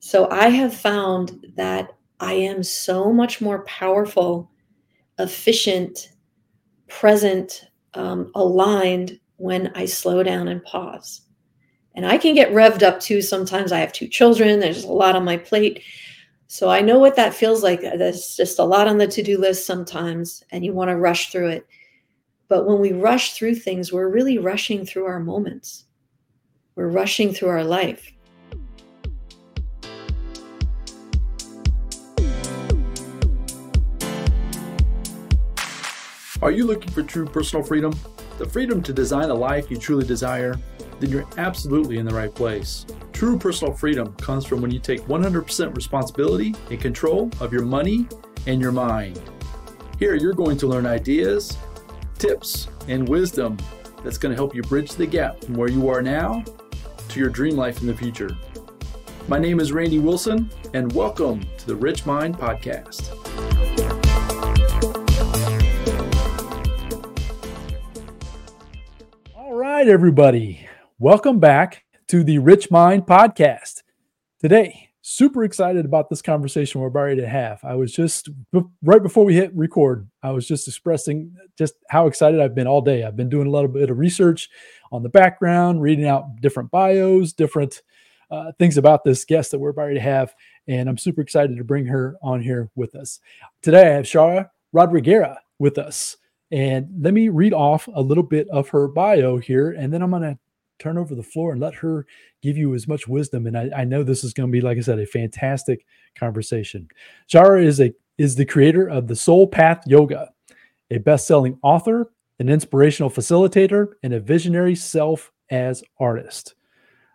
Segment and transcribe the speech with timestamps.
[0.00, 4.50] So I have found that I am so much more powerful,
[5.18, 6.12] efficient,
[6.88, 11.22] present, um, aligned when I slow down and pause.
[11.94, 13.20] And I can get revved up too.
[13.20, 15.82] Sometimes I have two children, there's a lot on my plate.
[16.46, 17.80] So I know what that feels like.
[17.80, 21.30] There's just a lot on the to do list sometimes, and you want to rush
[21.30, 21.66] through it.
[22.48, 25.84] But when we rush through things, we're really rushing through our moments,
[26.74, 28.12] we're rushing through our life.
[36.42, 37.94] Are you looking for true personal freedom?
[38.38, 40.58] The freedom to design a life you truly desire?
[40.98, 42.86] Then you're absolutely in the right place.
[43.12, 48.08] True personal freedom comes from when you take 100% responsibility and control of your money
[48.46, 49.20] and your mind.
[49.98, 51.58] Here, you're going to learn ideas,
[52.18, 53.58] tips, and wisdom
[54.02, 56.42] that's going to help you bridge the gap from where you are now
[57.10, 58.34] to your dream life in the future.
[59.28, 63.19] My name is Randy Wilson, and welcome to the Rich Mind Podcast.
[69.80, 70.68] Right, everybody.
[70.98, 73.82] Welcome back to the Rich Mind Podcast.
[74.38, 77.60] Today, super excited about this conversation we're about to have.
[77.64, 78.28] I was just
[78.82, 82.82] right before we hit record, I was just expressing just how excited I've been all
[82.82, 83.04] day.
[83.04, 84.50] I've been doing a little bit of research
[84.92, 87.80] on the background, reading out different bios, different
[88.30, 90.34] uh, things about this guest that we're about to have.
[90.68, 93.18] And I'm super excited to bring her on here with us.
[93.62, 96.18] Today, I have Chara Rodriguera with us.
[96.50, 100.10] And let me read off a little bit of her bio here, and then I'm
[100.10, 100.38] going to
[100.80, 102.06] turn over the floor and let her
[102.42, 103.46] give you as much wisdom.
[103.46, 105.84] And I, I know this is going to be, like I said, a fantastic
[106.16, 106.88] conversation.
[107.28, 110.30] Chara is a is the creator of the Sol Path Yoga,
[110.90, 116.54] a best-selling author, an inspirational facilitator, and a visionary self as artist.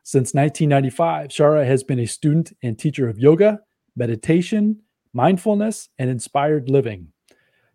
[0.04, 3.60] Since 1995, Chara has been a student and teacher of yoga,
[3.96, 4.82] meditation,
[5.14, 7.08] mindfulness, and inspired living.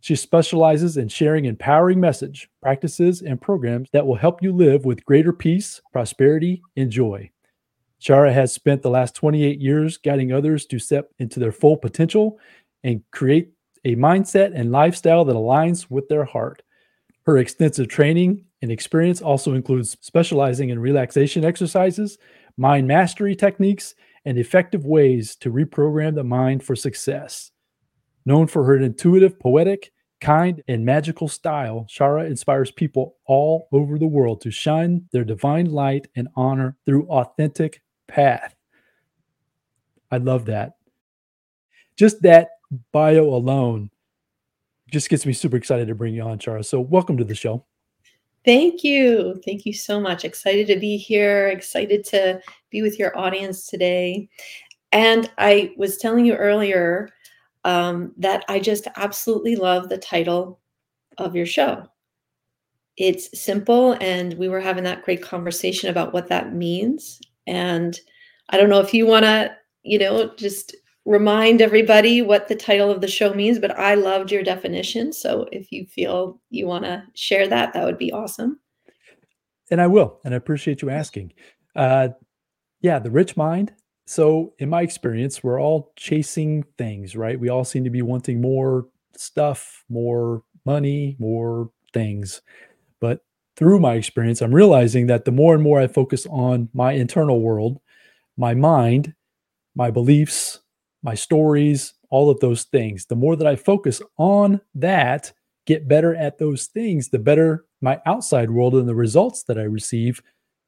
[0.00, 5.04] She specializes in sharing empowering message, practices, and programs that will help you live with
[5.04, 7.30] greater peace, prosperity, and joy.
[7.98, 12.38] Chara has spent the last 28 years guiding others to step into their full potential
[12.82, 13.50] and create
[13.84, 16.62] a mindset and lifestyle that aligns with their heart.
[17.26, 22.16] Her extensive training and experience also includes specializing in relaxation exercises,
[22.56, 23.94] mind mastery techniques,
[24.24, 27.52] and effective ways to reprogram the mind for success.
[28.26, 34.06] Known for her intuitive, poetic, kind, and magical style, Chara inspires people all over the
[34.06, 38.54] world to shine their divine light and honor through authentic path.
[40.10, 40.76] I love that.
[41.96, 42.50] Just that
[42.92, 43.90] bio alone
[44.90, 46.64] just gets me super excited to bring you on, Chara.
[46.64, 47.64] So, welcome to the show.
[48.44, 49.40] Thank you.
[49.44, 50.24] Thank you so much.
[50.24, 51.48] Excited to be here.
[51.48, 54.28] Excited to be with your audience today.
[54.92, 57.10] And I was telling you earlier,
[57.64, 60.60] um, that I just absolutely love the title
[61.18, 61.86] of your show.
[62.96, 67.20] It's simple, and we were having that great conversation about what that means.
[67.46, 67.98] And
[68.50, 70.74] I don't know if you want to, you know, just
[71.06, 75.12] remind everybody what the title of the show means, but I loved your definition.
[75.12, 78.60] So if you feel you want to share that, that would be awesome.
[79.70, 81.32] And I will, and I appreciate you asking.
[81.74, 82.08] Uh,
[82.80, 83.72] yeah, the rich mind
[84.10, 87.38] so, in my experience, we're all chasing things, right?
[87.38, 92.42] We all seem to be wanting more stuff, more money, more things.
[93.00, 93.20] But
[93.54, 97.40] through my experience, I'm realizing that the more and more I focus on my internal
[97.40, 97.80] world,
[98.36, 99.14] my mind,
[99.76, 100.58] my beliefs,
[101.04, 105.32] my stories, all of those things, the more that I focus on that,
[105.66, 109.62] get better at those things, the better my outside world and the results that I
[109.62, 110.20] receive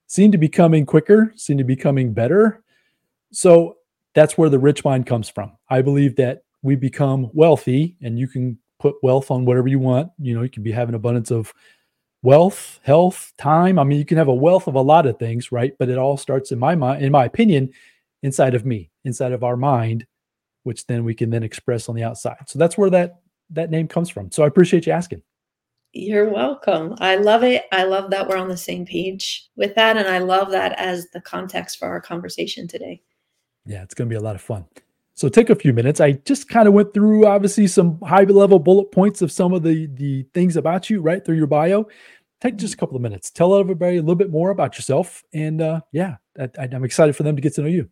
[0.07, 2.63] seem to be coming quicker, seem to be coming better
[3.33, 3.77] so
[4.15, 5.53] that's where the rich mind comes from.
[5.71, 10.11] I believe that we become wealthy and you can put wealth on whatever you want.
[10.19, 11.53] You know, you can be having abundance of
[12.23, 13.79] wealth, health, time.
[13.79, 15.73] I mean, you can have a wealth of a lot of things, right?
[15.79, 17.71] But it all starts in my mind, in my opinion,
[18.23, 20.07] inside of me, inside of our mind,
[20.63, 22.49] which then we can then express on the outside.
[22.49, 23.21] So that's where that
[23.51, 24.31] that name comes from.
[24.31, 25.23] So I appreciate you asking.
[25.93, 26.95] You're welcome.
[27.01, 27.65] I love it.
[27.71, 29.99] I love that we're on the same page with that.
[29.99, 33.03] And I love that as the context for our conversation today.
[33.67, 34.65] Yeah, it's going to be a lot of fun.
[35.15, 36.01] So take a few minutes.
[36.01, 39.63] I just kind of went through obviously some high level bullet points of some of
[39.63, 41.87] the the things about you right through your bio.
[42.41, 43.31] Take just a couple of minutes.
[43.31, 47.23] Tell everybody a little bit more about yourself, and uh, yeah, I, I'm excited for
[47.23, 47.89] them to get to know you.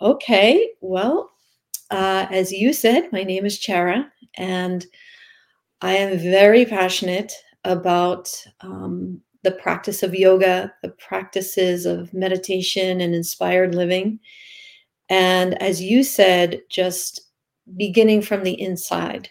[0.00, 1.30] Okay, well,
[1.90, 4.84] uh, as you said, my name is Chara, and
[5.82, 7.32] I am very passionate
[7.64, 14.18] about um, the practice of yoga, the practices of meditation and inspired living
[15.08, 17.20] And as you said, just
[17.76, 19.28] beginning from the inside.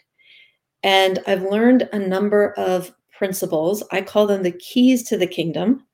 [0.83, 3.83] And I've learned a number of principles.
[3.91, 5.85] I call them the keys to the kingdom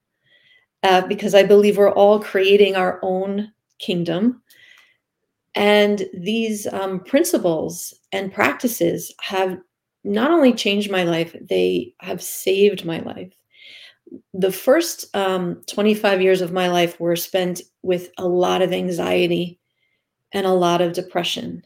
[0.83, 4.41] uh, because I believe we're all creating our own kingdom.
[5.55, 9.57] And these um, principles and practices have
[10.03, 13.33] not only changed my life, they have saved my life.
[14.33, 19.59] The first um, 25 years of my life were spent with a lot of anxiety
[20.33, 21.63] and a lot of depression.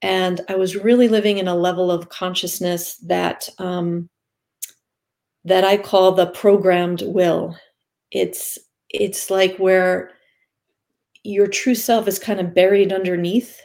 [0.00, 4.08] And I was really living in a level of consciousness that um,
[5.44, 7.56] that I call the programmed will.
[8.12, 8.58] It's
[8.90, 10.12] it's like where
[11.24, 13.60] your true self is kind of buried underneath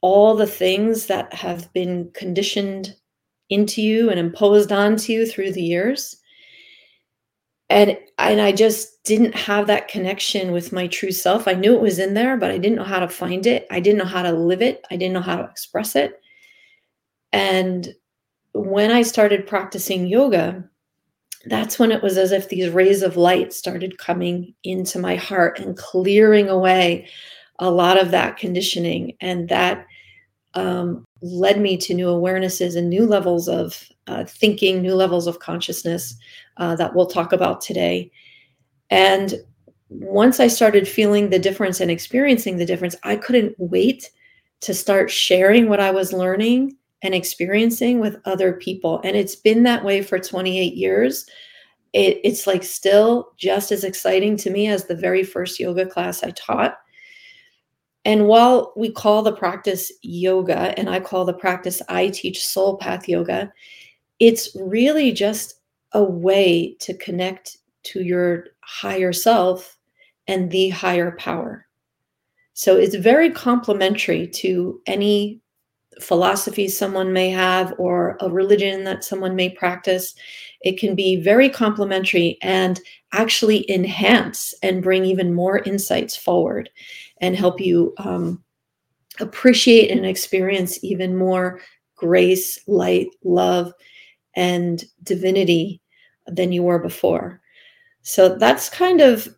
[0.00, 2.94] all the things that have been conditioned
[3.50, 6.17] into you and imposed onto you through the years
[7.70, 11.48] and and i just didn't have that connection with my true self.
[11.48, 13.66] I knew it was in there but i didn't know how to find it.
[13.70, 14.84] I didn't know how to live it.
[14.90, 16.20] I didn't know how to express it.
[17.32, 17.94] And
[18.52, 20.68] when i started practicing yoga
[21.46, 25.60] that's when it was as if these rays of light started coming into my heart
[25.60, 27.08] and clearing away
[27.58, 29.16] a lot of that conditioning.
[29.20, 29.86] And that
[30.54, 35.38] um, led me to new awarenesses and new levels of uh, thinking new levels of
[35.38, 36.16] consciousness
[36.56, 38.10] uh, that we'll talk about today.
[38.90, 39.34] And
[39.90, 44.10] once i started feeling the difference and experiencing the difference i couldn't wait
[44.60, 49.00] to start sharing what i was learning and experiencing with other people.
[49.04, 51.26] And it's been that way for 28 years.
[51.92, 56.22] It, it's like still just as exciting to me as the very first yoga class
[56.22, 56.76] I taught.
[58.04, 62.78] And while we call the practice yoga, and I call the practice I teach Sol
[62.78, 63.52] Path yoga,
[64.20, 65.54] it's really just
[65.92, 69.78] a way to connect to your higher self
[70.26, 71.66] and the higher power.
[72.52, 75.40] So it's very complementary to any
[76.00, 80.14] philosophy someone may have or a religion that someone may practice.
[80.60, 82.80] It can be very complementary and
[83.12, 86.68] actually enhance and bring even more insights forward
[87.20, 88.42] and help you um,
[89.20, 91.60] appreciate and experience even more
[91.96, 93.72] grace, light, love,
[94.38, 95.82] and divinity
[96.28, 97.40] than you were before.
[98.02, 99.28] So that's kind of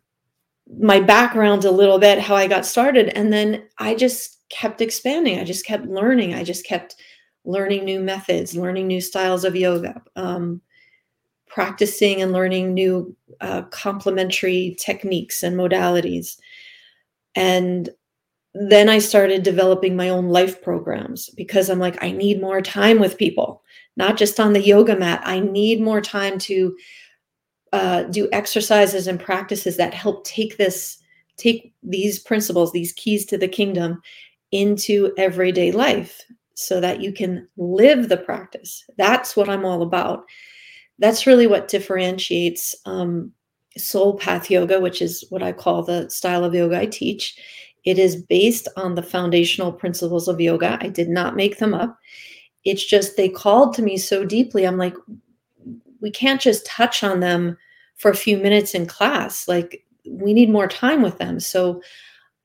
[0.79, 3.09] my background a little bit, how I got started.
[3.17, 5.39] And then I just kept expanding.
[5.39, 6.35] I just kept learning.
[6.35, 6.97] I just kept
[7.45, 10.61] learning new methods, learning new styles of yoga, um,
[11.47, 16.37] practicing and learning new uh, complementary techniques and modalities.
[17.33, 17.89] And
[18.53, 22.99] then I started developing my own life programs because I'm like, I need more time
[22.99, 23.63] with people,
[23.97, 25.21] not just on the yoga mat.
[25.25, 26.75] I need more time to
[27.73, 30.97] uh, do exercises and practices that help take this,
[31.37, 34.01] take these principles, these keys to the kingdom,
[34.51, 36.21] into everyday life
[36.55, 38.83] so that you can live the practice.
[38.97, 40.25] That's what I'm all about.
[40.99, 43.31] That's really what differentiates um,
[43.77, 47.37] Sol Path Yoga, which is what I call the style of yoga I teach.
[47.85, 50.77] It is based on the foundational principles of yoga.
[50.81, 51.97] I did not make them up.
[52.63, 54.65] It's just they called to me so deeply.
[54.65, 54.95] I'm like,
[55.99, 57.57] we can't just touch on them
[57.95, 59.47] for a few minutes in class.
[59.47, 61.39] Like, we need more time with them.
[61.39, 61.81] So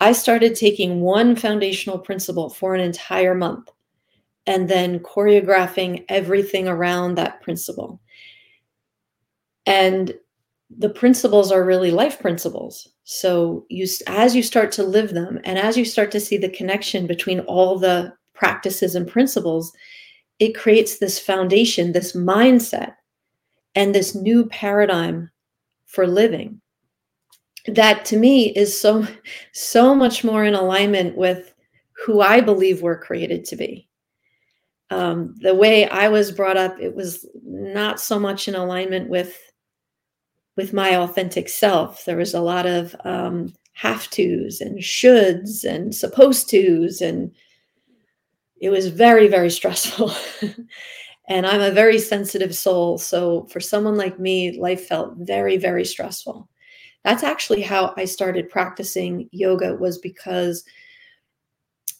[0.01, 3.71] I started taking one foundational principle for an entire month
[4.47, 8.01] and then choreographing everything around that principle.
[9.65, 10.15] And
[10.79, 12.89] the principles are really life principles.
[13.05, 16.49] So you as you start to live them and as you start to see the
[16.49, 19.73] connection between all the practices and principles,
[20.39, 22.95] it creates this foundation, this mindset,
[23.75, 25.31] and this new paradigm
[25.87, 26.61] for living
[27.69, 29.07] that to me is so
[29.53, 31.53] so much more in alignment with
[32.05, 33.89] who I believe we're created to be.
[34.91, 39.37] Um, the way I was brought up, it was not so much in alignment with
[40.57, 42.05] with my authentic self.
[42.05, 47.33] There was a lot of um, have tos and shoulds and supposed tos, and
[48.61, 50.13] it was very very stressful.
[51.29, 55.85] and I'm a very sensitive soul, so for someone like me, life felt very very
[55.85, 56.49] stressful
[57.07, 60.65] that's actually how I started practicing yoga was because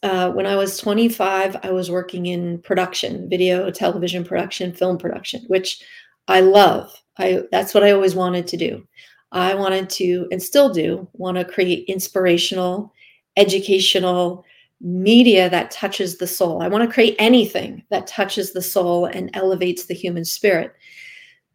[0.03, 5.45] uh, when I was 25, I was working in production, video, television production, film production,
[5.47, 5.81] which
[6.27, 6.93] I love.
[7.19, 8.85] I that's what I always wanted to do.
[9.31, 12.93] I wanted to and still do want to create inspirational,
[13.37, 14.45] educational
[14.81, 16.63] media that touches the soul.
[16.63, 20.75] I want to create anything that touches the soul and elevates the human spirit.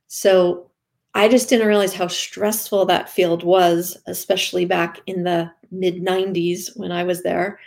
[0.07, 0.71] So
[1.13, 6.77] I just didn't realize how stressful that field was, especially back in the mid 90s
[6.77, 7.59] when I was there.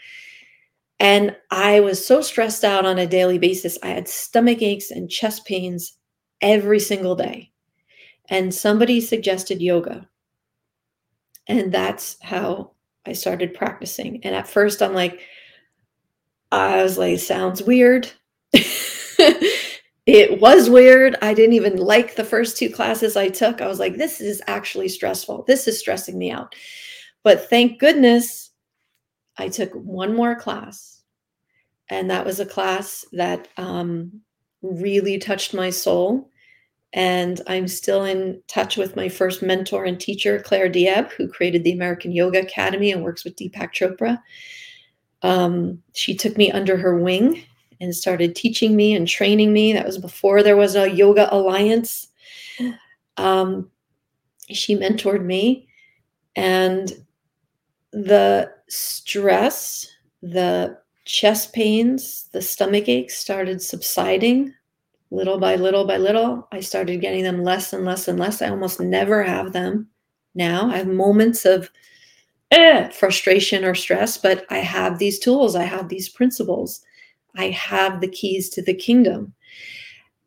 [1.00, 3.78] And I was so stressed out on a daily basis.
[3.82, 5.96] I had stomach aches and chest pains
[6.40, 7.50] every single day.
[8.28, 10.08] And somebody suggested yoga.
[11.46, 12.70] And that's how
[13.04, 14.24] I started practicing.
[14.24, 15.20] And at first, I'm like,
[16.54, 18.10] I was like, sounds weird.
[20.06, 21.16] it was weird.
[21.22, 23.60] I didn't even like the first two classes I took.
[23.60, 25.44] I was like, this is actually stressful.
[25.46, 26.54] This is stressing me out.
[27.22, 28.50] But thank goodness
[29.38, 31.02] I took one more class.
[31.88, 34.20] And that was a class that um,
[34.62, 36.30] really touched my soul.
[36.92, 41.64] And I'm still in touch with my first mentor and teacher, Claire Diab, who created
[41.64, 44.20] the American Yoga Academy and works with Deepak Chopra.
[45.24, 47.42] Um, she took me under her wing
[47.80, 49.72] and started teaching me and training me.
[49.72, 52.08] That was before there was a yoga alliance.
[53.16, 53.70] Um,
[54.50, 55.66] she mentored me,
[56.36, 56.92] and
[57.92, 59.90] the stress,
[60.22, 60.76] the
[61.06, 64.52] chest pains, the stomach aches started subsiding
[65.10, 66.46] little by little by little.
[66.52, 68.42] I started getting them less and less and less.
[68.42, 69.88] I almost never have them
[70.34, 70.68] now.
[70.70, 71.70] I have moments of
[72.54, 76.84] eh, frustration or stress, but I have these tools, I have these principles
[77.36, 79.34] I have the keys to the kingdom.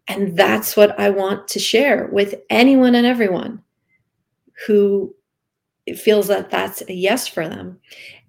[0.07, 3.61] And that's what I want to share with anyone and everyone
[4.65, 5.13] who
[5.95, 7.79] feels that that's a yes for them.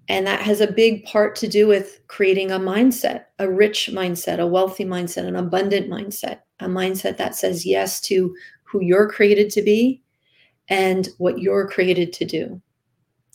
[0.07, 4.39] And that has a big part to do with creating a mindset, a rich mindset,
[4.39, 9.51] a wealthy mindset, an abundant mindset, a mindset that says yes to who you're created
[9.51, 10.01] to be
[10.67, 12.61] and what you're created to do.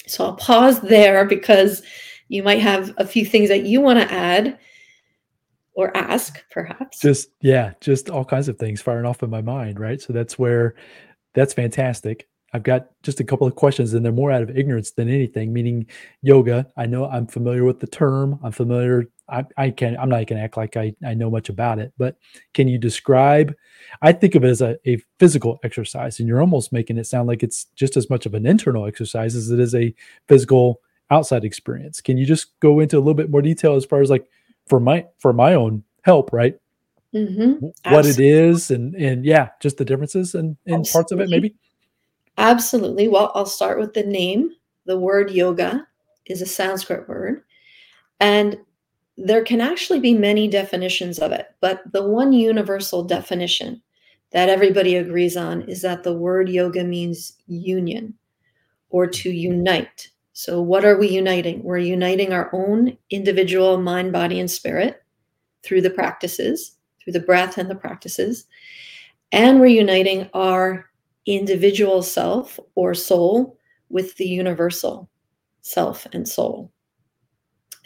[0.06, 1.82] So I'll pause there because
[2.28, 4.58] you might have a few things that you want to add
[5.74, 7.00] or ask perhaps.
[7.00, 10.00] Just yeah just all kinds of things firing off in my mind right?
[10.00, 10.74] So that's where
[11.34, 12.28] that's fantastic.
[12.52, 15.52] I've got just a couple of questions and they're more out of ignorance than anything
[15.52, 15.86] meaning
[16.22, 16.66] yoga.
[16.76, 18.38] I know i'm familiar with the term.
[18.44, 21.48] I'm familiar i, I can i'm not going to act like I, I know much
[21.48, 22.16] about it but
[22.52, 23.54] can you describe
[24.02, 27.28] i think of it as a, a physical exercise and you're almost making it sound
[27.28, 29.94] like it's just as much of an internal exercise as it is a
[30.28, 34.00] physical outside experience can you just go into a little bit more detail as far
[34.00, 34.26] as like
[34.66, 36.58] for my for my own help, right?
[37.14, 37.66] Mm-hmm.
[37.92, 41.54] What it is, and and yeah, just the differences and in parts of it, maybe.
[42.38, 43.08] Absolutely.
[43.08, 44.50] Well, I'll start with the name.
[44.86, 45.86] The word yoga
[46.26, 47.42] is a Sanskrit word,
[48.20, 48.58] and
[49.16, 53.80] there can actually be many definitions of it, but the one universal definition
[54.32, 58.14] that everybody agrees on is that the word yoga means union
[58.90, 61.62] or to unite so, what are we uniting?
[61.62, 65.00] We're uniting our own individual mind, body, and spirit
[65.62, 68.46] through the practices, through the breath and the practices.
[69.30, 70.90] And we're uniting our
[71.24, 73.56] individual self or soul
[73.90, 75.08] with the universal
[75.62, 76.72] self and soul.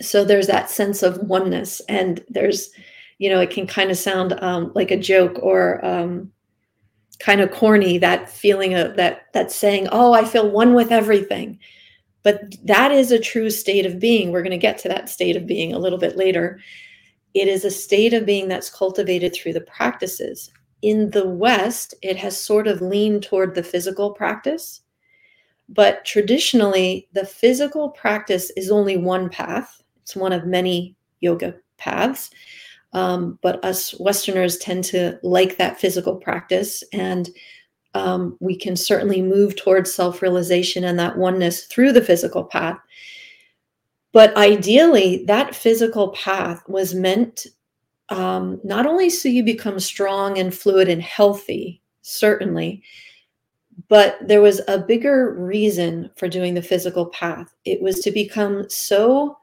[0.00, 1.80] So, there's that sense of oneness.
[1.88, 2.70] And there's,
[3.18, 6.32] you know, it can kind of sound um, like a joke or, um,
[7.18, 11.58] kind of corny that feeling of that that saying oh i feel one with everything
[12.22, 14.32] but that is a true state of being.
[14.32, 16.60] We're going to get to that state of being a little bit later.
[17.34, 20.50] It is a state of being that's cultivated through the practices.
[20.82, 24.82] In the West, it has sort of leaned toward the physical practice.
[25.68, 32.30] But traditionally, the physical practice is only one path, it's one of many yoga paths.
[32.94, 36.82] Um, but us Westerners tend to like that physical practice.
[36.94, 37.28] And
[37.92, 42.78] um, we can certainly move towards self realization and that oneness through the physical path.
[44.12, 47.46] But ideally, that physical path was meant
[48.08, 52.82] um, not only so you become strong and fluid and healthy, certainly,
[53.88, 57.54] but there was a bigger reason for doing the physical path.
[57.66, 59.36] It was to become so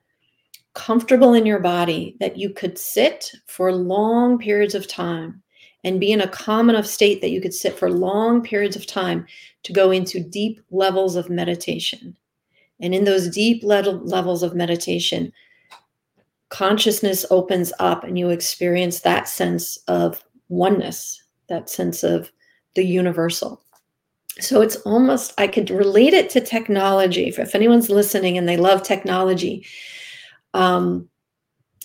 [0.76, 5.42] comfortable in your body that you could sit for long periods of time
[5.84, 8.86] and be in a calm enough state that you could sit for long periods of
[8.86, 9.26] time
[9.64, 12.16] to go into deep levels of meditation.
[12.82, 15.32] And in those deep le- levels of meditation,
[16.50, 22.32] consciousness opens up and you experience that sense of oneness, that sense of
[22.76, 23.62] the universal.
[24.40, 27.28] So it's almost, I could relate it to technology.
[27.28, 29.66] If anyone's listening and they love technology,
[30.56, 31.10] um,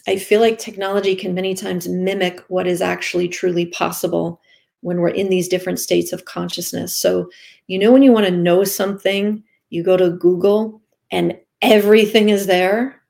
[0.07, 4.41] I feel like technology can many times mimic what is actually truly possible
[4.81, 6.97] when we're in these different states of consciousness.
[6.97, 7.31] So,
[7.67, 12.47] you know, when you want to know something, you go to Google and everything is
[12.47, 13.03] there.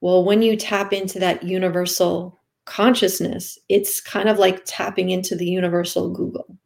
[0.00, 5.46] Well, when you tap into that universal consciousness, it's kind of like tapping into the
[5.46, 6.56] universal Google.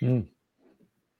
[0.00, 0.28] Mm.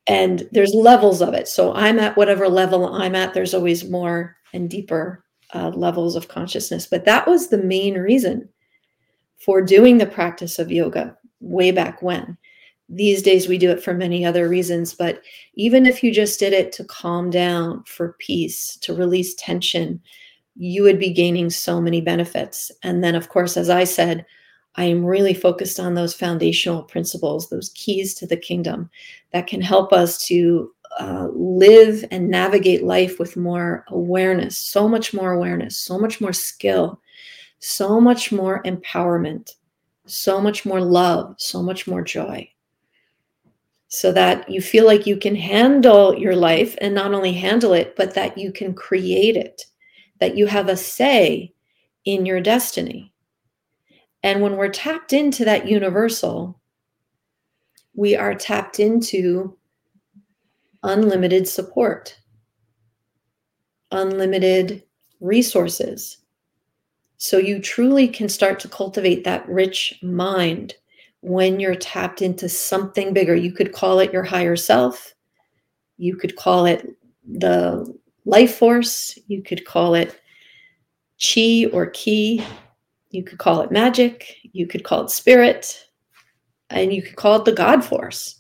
[0.07, 1.49] and there's levels of it.
[1.49, 3.35] So I'm at whatever level I'm at.
[3.35, 5.25] There's always more and deeper
[5.55, 6.87] uh, levels of consciousness.
[6.87, 8.49] But that was the main reason
[9.39, 12.37] for doing the practice of yoga way back when.
[12.89, 15.23] These days we do it for many other reasons, but
[15.55, 20.01] even if you just did it to calm down, for peace, to release tension,
[20.57, 22.73] you would be gaining so many benefits.
[22.83, 24.25] And then, of course, as I said,
[24.75, 28.91] I am really focused on those foundational principles, those keys to the kingdom
[29.33, 35.13] that can help us to uh, live and navigate life with more awareness, so much
[35.15, 37.01] more awareness, so much more skill,
[37.59, 39.55] so much more empowerment,
[40.07, 42.49] so much more love, so much more joy.
[43.89, 47.97] So that you feel like you can handle your life and not only handle it,
[47.97, 49.65] but that you can create it,
[50.19, 51.55] that you have a say
[52.05, 53.13] in your destiny.
[54.23, 56.59] And when we're tapped into that universal,
[57.95, 59.58] we are tapped into
[60.83, 62.19] unlimited support,
[63.91, 64.83] unlimited
[65.21, 66.19] resources.
[67.17, 70.75] So you truly can start to cultivate that rich mind
[71.21, 73.35] when you're tapped into something bigger.
[73.35, 75.15] You could call it your higher self.
[75.97, 76.89] You could call it
[77.27, 77.93] the
[78.25, 79.19] life force.
[79.27, 80.21] You could call it
[81.21, 82.45] chi or ki.
[83.11, 84.37] You could call it magic.
[84.53, 85.85] You could call it spirit.
[86.71, 88.38] And you could call it the God force.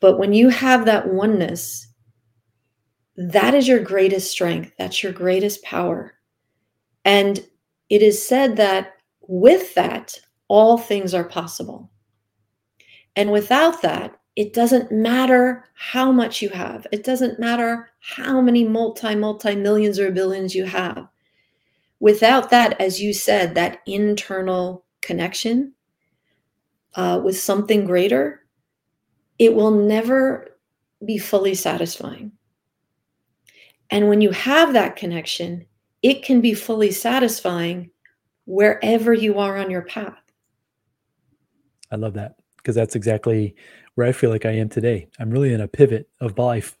[0.00, 1.88] But when you have that oneness,
[3.16, 4.72] that is your greatest strength.
[4.78, 6.14] That's your greatest power.
[7.04, 7.44] And
[7.88, 10.14] it is said that with that,
[10.48, 11.90] all things are possible.
[13.16, 16.86] And without that, it doesn't matter how much you have.
[16.92, 21.08] It doesn't matter how many multi, multi millions or billions you have.
[21.98, 25.72] Without that, as you said, that internal connection
[26.94, 28.44] uh, with something greater,
[29.38, 30.48] it will never
[31.04, 32.32] be fully satisfying.
[33.90, 35.66] And when you have that connection,
[36.02, 37.90] it can be fully satisfying
[38.44, 40.18] wherever you are on your path.
[41.90, 43.54] I love that because that's exactly
[43.94, 45.08] where I feel like I am today.
[45.18, 46.76] I'm really in a pivot of life.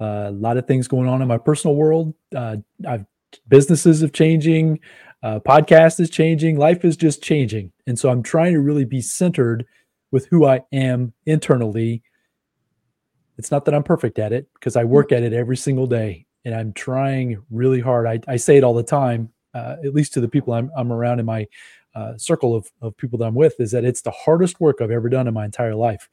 [0.00, 2.14] Uh, a lot of things going on in my personal world.
[2.34, 3.04] Uh, I've
[3.48, 4.80] businesses are changing,
[5.22, 9.00] uh, podcast is changing, life is just changing, and so I'm trying to really be
[9.00, 9.66] centered
[10.10, 12.02] with who I am internally.
[13.38, 16.26] It's not that I'm perfect at it because I work at it every single day
[16.44, 18.06] and I'm trying really hard.
[18.06, 20.92] I, I say it all the time, uh, at least to the people I'm, I'm
[20.92, 21.46] around in my
[21.94, 24.90] uh, circle of, of people that I'm with, is that it's the hardest work I've
[24.90, 26.08] ever done in my entire life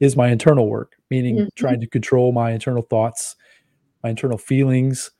[0.00, 1.48] is my internal work, meaning mm-hmm.
[1.54, 3.36] trying to control my internal thoughts,
[4.02, 5.12] my internal feelings.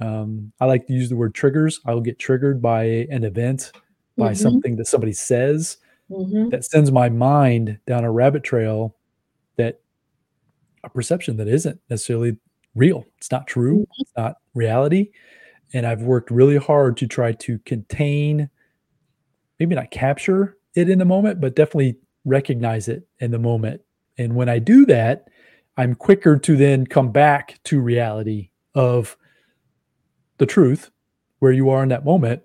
[0.00, 1.78] Um, I like to use the word triggers.
[1.84, 3.72] I will get triggered by an event,
[4.16, 4.34] by mm-hmm.
[4.34, 5.76] something that somebody says
[6.10, 6.48] mm-hmm.
[6.50, 8.96] that sends my mind down a rabbit trail
[9.56, 9.80] that
[10.84, 12.36] a perception that isn't necessarily
[12.74, 13.06] real.
[13.18, 13.80] It's not true.
[13.80, 14.00] Mm-hmm.
[14.00, 15.10] It's not reality.
[15.72, 18.50] And I've worked really hard to try to contain,
[19.58, 23.82] maybe not capture it in the moment, but definitely recognize it in the moment.
[24.18, 25.28] And when I do that,
[25.76, 29.16] I'm quicker to then come back to reality of
[30.38, 30.90] the truth
[31.38, 32.42] where you are in that moment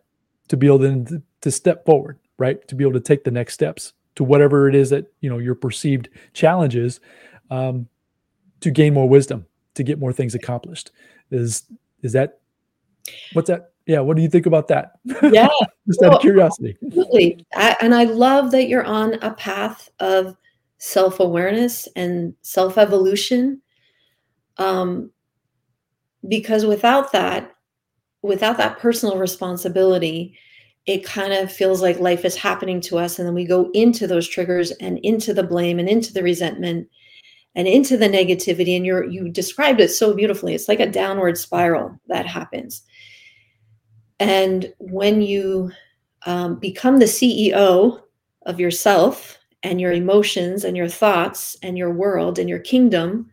[0.47, 2.65] to be able to, to step forward, right?
[2.67, 5.37] To be able to take the next steps to whatever it is that, you know,
[5.37, 6.99] your perceived challenges
[7.49, 7.87] um,
[8.61, 9.45] to gain more wisdom
[9.75, 10.91] to get more things accomplished.
[11.31, 11.63] Is
[12.01, 12.39] is that
[13.33, 13.71] what's that?
[13.85, 14.93] Yeah, what do you think about that?
[15.21, 15.47] Yeah,
[15.87, 16.75] just well, out of curiosity.
[16.83, 20.35] Absolutely, I, and I love that you're on a path of
[20.79, 23.61] self awareness and self evolution.
[24.57, 25.11] Um,
[26.27, 27.51] because without that,
[28.23, 30.35] without that personal responsibility,
[30.85, 34.07] it kind of feels like life is happening to us, and then we go into
[34.07, 36.87] those triggers and into the blame and into the resentment
[37.55, 40.53] and into the negativity and you're you described it so beautifully.
[40.53, 42.83] It's like a downward spiral that happens.
[44.19, 45.71] And when you
[46.25, 48.01] um, become the ceo
[48.45, 53.29] of yourself and your emotions and your thoughts and your world and your kingdom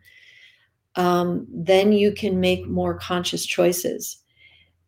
[0.95, 4.17] um, then you can make more conscious choices.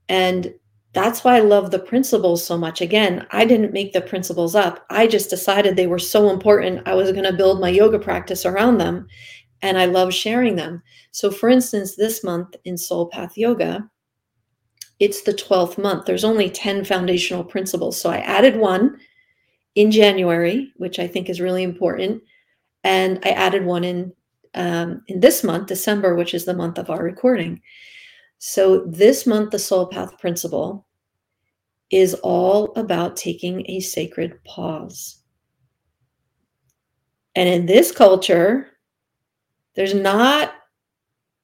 [0.08, 0.54] And
[0.96, 2.80] that's why I love the principles so much.
[2.80, 4.86] Again, I didn't make the principles up.
[4.90, 6.88] I just decided they were so important.
[6.88, 9.08] I was going to build my yoga practice around them.
[9.62, 10.82] And I love sharing them.
[11.12, 13.90] So, for instance, this month in Sol Path Yoga,
[15.00, 16.06] it's the 12th month.
[16.06, 18.00] There's only 10 foundational principles.
[18.00, 18.98] So, I added one
[19.76, 22.24] in January, which I think is really important.
[22.84, 24.14] And I added one in
[24.54, 27.62] um, in this month, December, which is the month of our recording.
[28.40, 30.86] So, this month, the Sol Path principle
[31.92, 35.22] is all about taking a sacred pause.
[37.36, 38.68] And in this culture,
[39.76, 40.54] there's not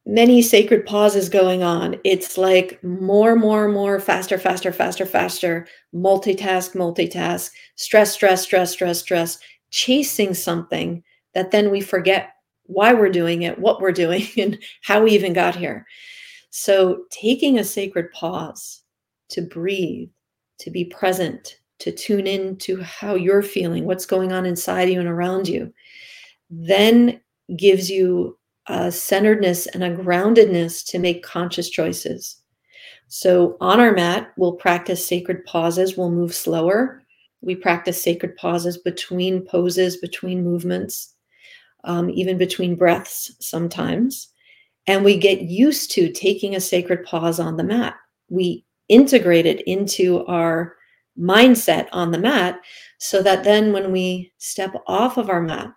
[0.05, 1.95] many sacred pauses going on.
[2.03, 8.99] It's like more, more, more, faster, faster, faster, faster, multitask, multitask, stress, stress, stress, stress,
[8.99, 12.31] stress, chasing something that then we forget
[12.65, 15.85] why we're doing it, what we're doing, and how we even got here.
[16.51, 18.83] So, taking a sacred pause
[19.29, 20.09] to breathe,
[20.59, 24.99] to be present, to tune in to how you're feeling, what's going on inside you
[24.99, 25.73] and around you,
[26.49, 27.21] then
[27.55, 28.37] gives you
[28.67, 32.41] a centeredness and a groundedness to make conscious choices.
[33.07, 37.01] So, on our mat, we'll practice sacred pauses, we'll move slower.
[37.39, 41.15] We practice sacred pauses between poses, between movements,
[41.85, 44.27] um, even between breaths sometimes.
[44.91, 47.95] And we get used to taking a sacred pause on the mat.
[48.27, 50.75] We integrate it into our
[51.17, 52.59] mindset on the mat
[52.97, 55.71] so that then when we step off of our mat,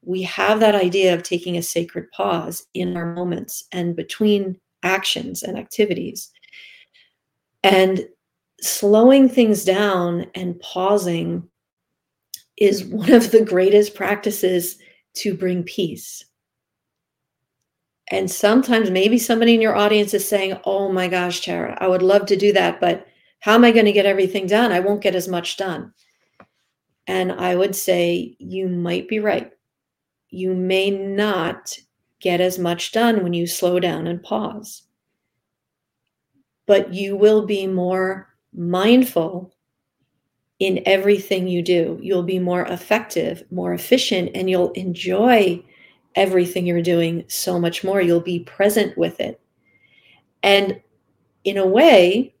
[0.00, 5.42] we have that idea of taking a sacred pause in our moments and between actions
[5.42, 6.30] and activities.
[7.62, 8.08] And
[8.62, 11.46] slowing things down and pausing
[12.56, 14.78] is one of the greatest practices
[15.16, 16.24] to bring peace.
[18.10, 22.02] And sometimes maybe somebody in your audience is saying, Oh my gosh, Chara, I would
[22.02, 23.06] love to do that, but
[23.40, 24.72] how am I going to get everything done?
[24.72, 25.92] I won't get as much done.
[27.06, 29.50] And I would say, You might be right
[30.34, 31.78] you may not
[32.20, 34.82] get as much done when you slow down and pause.
[36.66, 39.54] But you will be more mindful
[40.58, 41.98] in everything you do.
[42.02, 45.62] You'll be more effective, more efficient, and you'll enjoy
[46.14, 48.00] everything you're doing so much more.
[48.00, 49.40] You'll be present with it.
[50.42, 50.80] And
[51.44, 52.34] in a way,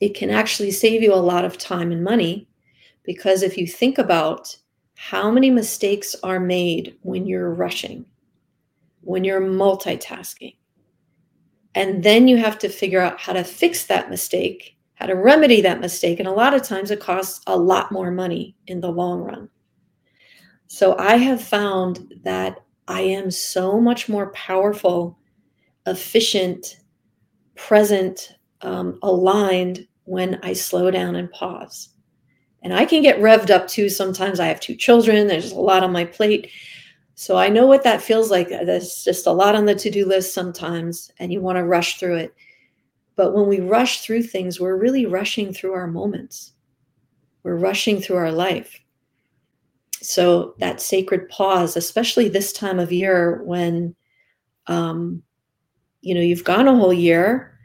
[0.00, 2.48] it can actually save you a lot of time and money
[3.04, 4.56] because if you think about
[4.96, 8.04] how many mistakes are made when you're rushing,
[9.00, 10.56] when you're multitasking?
[11.74, 15.60] And then you have to figure out how to fix that mistake, how to remedy
[15.62, 16.18] that mistake.
[16.18, 19.48] And a lot of times it costs a lot more money in the long run.
[20.68, 25.18] So I have found that I am so much more powerful,
[25.86, 26.78] efficient,
[27.54, 31.90] present, um, aligned when I slow down and pause.
[32.62, 33.88] And I can get revved up too.
[33.88, 36.50] Sometimes I have two children, there's a lot on my plate.
[37.14, 38.48] So I know what that feels like.
[38.48, 41.98] There's just a lot on the to do list sometimes, and you want to rush
[41.98, 42.34] through it.
[43.16, 46.52] But when we rush through things, we're really rushing through our moments,
[47.42, 48.81] we're rushing through our life.
[50.02, 53.94] So that sacred pause, especially this time of year when,
[54.66, 55.22] um,
[56.00, 57.58] you know, you've gone a whole year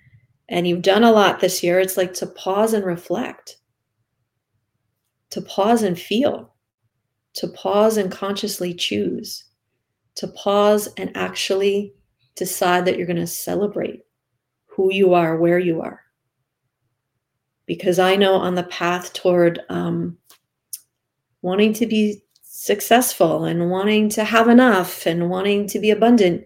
[0.50, 3.58] and you've done a lot this year, it's like to pause and reflect.
[5.32, 6.56] To pause and feel,
[7.34, 9.44] to pause and consciously choose,
[10.16, 11.94] to pause and actually
[12.36, 14.04] decide that you're going to celebrate
[14.68, 16.02] who you are, where you are.
[17.66, 20.18] Because I know on the path toward um,
[21.42, 22.24] wanting to be
[22.58, 26.44] successful and wanting to have enough and wanting to be abundant,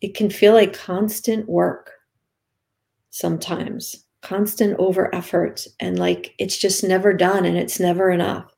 [0.00, 1.90] it can feel like constant work
[3.10, 8.52] sometimes constant over effort and like it's just never done and it's never enough.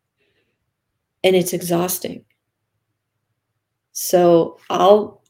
[1.24, 2.24] And it's exhausting.
[3.92, 5.22] So i'll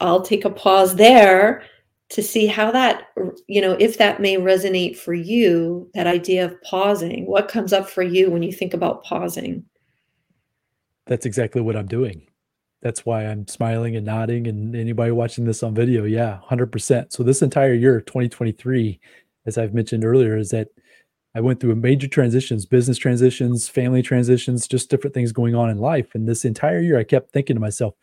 [0.00, 1.62] i'll take a pause there
[2.10, 3.04] to see how that
[3.46, 7.26] you know if that may resonate for you that idea of pausing.
[7.26, 9.64] What comes up for you when you think about pausing
[11.06, 12.26] that's exactly what i'm doing
[12.82, 17.22] that's why i'm smiling and nodding and anybody watching this on video yeah 100% so
[17.22, 19.00] this entire year 2023
[19.46, 20.68] as I've mentioned earlier, is that
[21.34, 25.70] I went through a major transitions, business transitions, family transitions, just different things going on
[25.70, 26.14] in life.
[26.14, 27.94] And this entire year, I kept thinking to myself,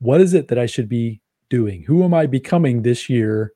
[0.00, 1.84] what is it that I should be doing?
[1.84, 3.52] Who am I becoming this year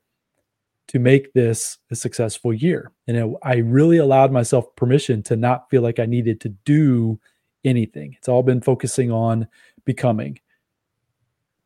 [0.88, 2.92] to make this a successful year?
[3.06, 7.20] And it, I really allowed myself permission to not feel like I needed to do
[7.68, 8.14] anything.
[8.18, 9.46] It's all been focusing on
[9.84, 10.38] becoming,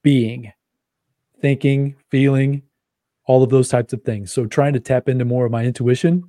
[0.02, 0.52] being,
[1.40, 2.62] thinking, feeling,
[3.26, 4.32] all of those types of things.
[4.32, 6.24] So trying to tap into more of my intuition,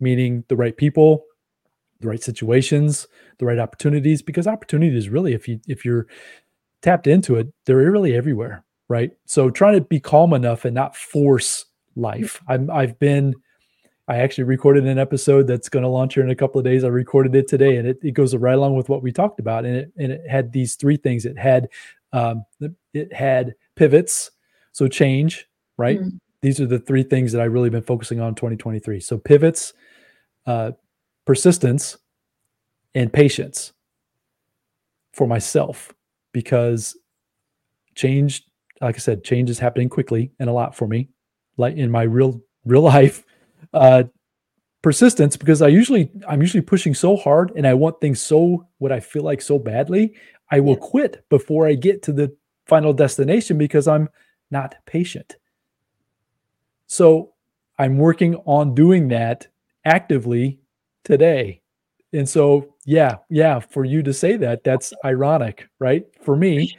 [0.00, 1.24] meaning the right people,
[2.00, 3.06] the right situations,
[3.38, 6.06] the right opportunities, because opportunities really, if you if you're
[6.82, 9.10] tapped into it, they're really everywhere, right?
[9.24, 11.64] So trying to be calm enough and not force
[11.96, 12.40] life.
[12.48, 13.34] I'm I've been
[14.08, 16.84] I actually recorded an episode that's going to launch here in a couple of days.
[16.84, 19.64] I recorded it today, and it, it goes right along with what we talked about.
[19.64, 21.26] And it and it had these three things.
[21.26, 21.68] It had
[22.12, 22.44] um,
[22.94, 24.30] it had pivots,
[24.72, 26.00] so change, right?
[26.00, 26.16] Mm-hmm
[26.46, 29.00] these are the three things that I've really been focusing on 2023.
[29.00, 29.72] So pivots,
[30.46, 30.70] uh,
[31.24, 31.98] persistence,
[32.94, 33.72] and patience
[35.12, 35.92] for myself
[36.32, 36.96] because
[37.96, 38.44] change
[38.80, 41.08] like I said, change is happening quickly and a lot for me,
[41.56, 43.24] like in my real real life.
[43.76, 44.04] Uh,
[44.82, 48.92] persistence because I usually I'm usually pushing so hard and I want things so what
[48.92, 50.14] I feel like so badly,
[50.50, 50.88] I will yeah.
[50.88, 52.36] quit before I get to the
[52.66, 54.08] final destination because I'm
[54.50, 55.36] not patient.
[56.86, 57.32] So
[57.78, 59.48] I'm working on doing that
[59.84, 60.60] actively
[61.04, 61.62] today.
[62.12, 66.06] And so, yeah, yeah, for you to say that, that's ironic, right?
[66.22, 66.76] For me,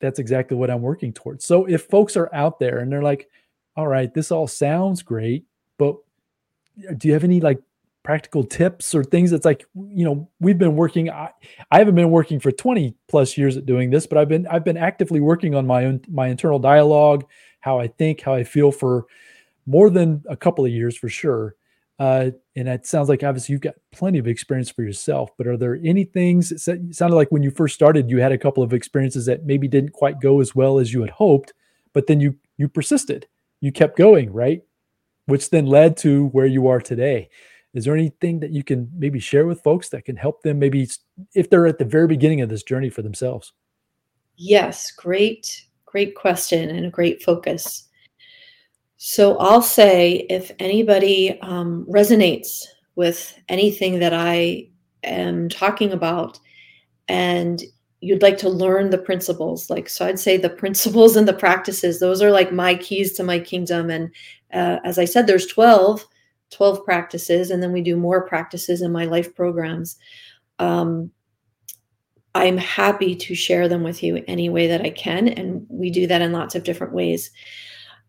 [0.00, 1.46] that's exactly what I'm working towards.
[1.46, 3.28] So if folks are out there and they're like,
[3.74, 5.44] all right, this all sounds great,
[5.78, 5.96] but
[6.96, 7.60] do you have any like
[8.02, 11.30] practical tips or things that's like you know we've been working I,
[11.70, 14.64] I haven't been working for 20 plus years at doing this but i've been i've
[14.64, 17.24] been actively working on my own my internal dialogue
[17.60, 19.06] how i think how i feel for
[19.66, 21.54] more than a couple of years for sure.
[22.00, 25.56] Uh, and it sounds like obviously you've got plenty of experience for yourself but are
[25.56, 26.58] there any things it
[26.96, 29.92] sounded like when you first started you had a couple of experiences that maybe didn't
[29.92, 31.52] quite go as well as you had hoped
[31.92, 33.26] but then you you persisted.
[33.60, 34.62] You kept going right
[35.26, 37.28] which then led to where you are today.
[37.74, 40.88] Is there anything that you can maybe share with folks that can help them maybe
[41.34, 43.52] if they're at the very beginning of this journey for themselves?
[44.36, 47.88] Yes great great question and a great focus.
[48.96, 54.68] So i'll say if anybody um, resonates with anything that i
[55.02, 56.38] am talking about
[57.08, 57.62] and
[58.02, 62.00] you'd like to learn the principles like so i'd say the principles and the practices
[62.00, 64.10] those are like my keys to my kingdom and
[64.52, 66.06] uh, as i said there's 12
[66.52, 69.96] 12 practices, and then we do more practices in my life programs.
[70.58, 71.10] Um,
[72.34, 76.06] I'm happy to share them with you any way that I can, and we do
[76.06, 77.30] that in lots of different ways.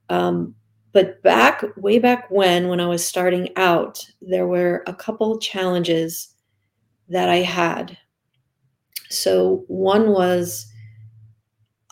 [0.10, 0.56] Um,
[0.92, 6.36] but back, way back when, when I was starting out, there were a couple challenges
[7.10, 7.98] that I had.
[9.14, 10.66] So, one was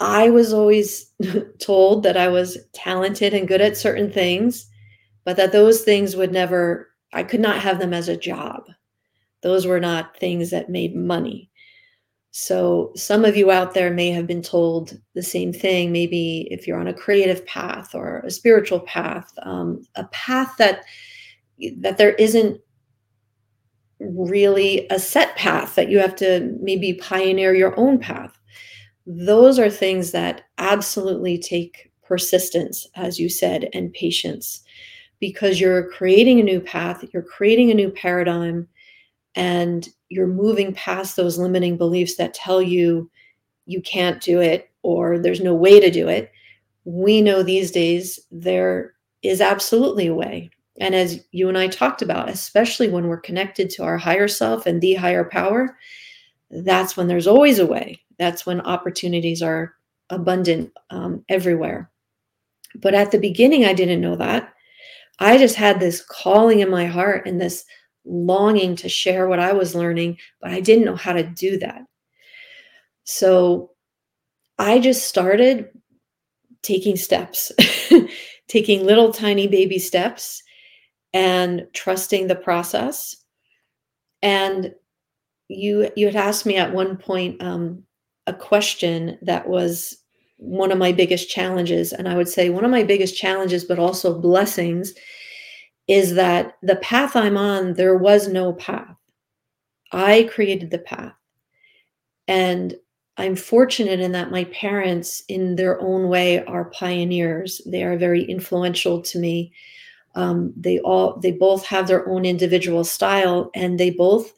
[0.02, 1.12] I was always
[1.60, 4.68] told that I was talented and good at certain things,
[5.24, 8.64] but that those things would never, I could not have them as a job.
[9.44, 11.52] Those were not things that made money.
[12.32, 15.92] So, some of you out there may have been told the same thing.
[15.92, 20.84] Maybe if you're on a creative path or a spiritual path, um, a path that
[21.78, 22.60] that there isn't
[24.02, 28.38] really a set path that you have to maybe pioneer your own path.
[29.06, 34.64] Those are things that absolutely take persistence, as you said, and patience
[35.20, 38.68] because you're creating a new path, you're creating a new paradigm,
[39.36, 43.10] and you're moving past those limiting beliefs that tell you
[43.66, 46.32] you can't do it or there's no way to do it.
[46.84, 50.50] We know these days there is absolutely a way.
[50.82, 54.66] And as you and I talked about, especially when we're connected to our higher self
[54.66, 55.78] and the higher power,
[56.50, 58.02] that's when there's always a way.
[58.18, 59.76] That's when opportunities are
[60.10, 61.92] abundant um, everywhere.
[62.74, 64.54] But at the beginning, I didn't know that.
[65.20, 67.64] I just had this calling in my heart and this
[68.04, 71.84] longing to share what I was learning, but I didn't know how to do that.
[73.04, 73.70] So
[74.58, 75.70] I just started
[76.64, 77.52] taking steps,
[78.48, 80.42] taking little tiny baby steps
[81.14, 83.16] and trusting the process.
[84.22, 84.74] And
[85.48, 87.84] you you had asked me at one point um,
[88.28, 89.98] a question that was
[90.38, 91.94] one of my biggest challenges.
[91.94, 94.94] And I would say one of my biggest challenges, but also blessings,
[95.88, 98.96] is that the path I'm on, there was no path.
[99.92, 101.14] I created the path.
[102.28, 102.76] And
[103.18, 107.62] I'm fortunate in that my parents, in their own way, are pioneers.
[107.66, 109.54] They are very influential to me.
[110.16, 114.34] Um, they all they both have their own individual style, and they both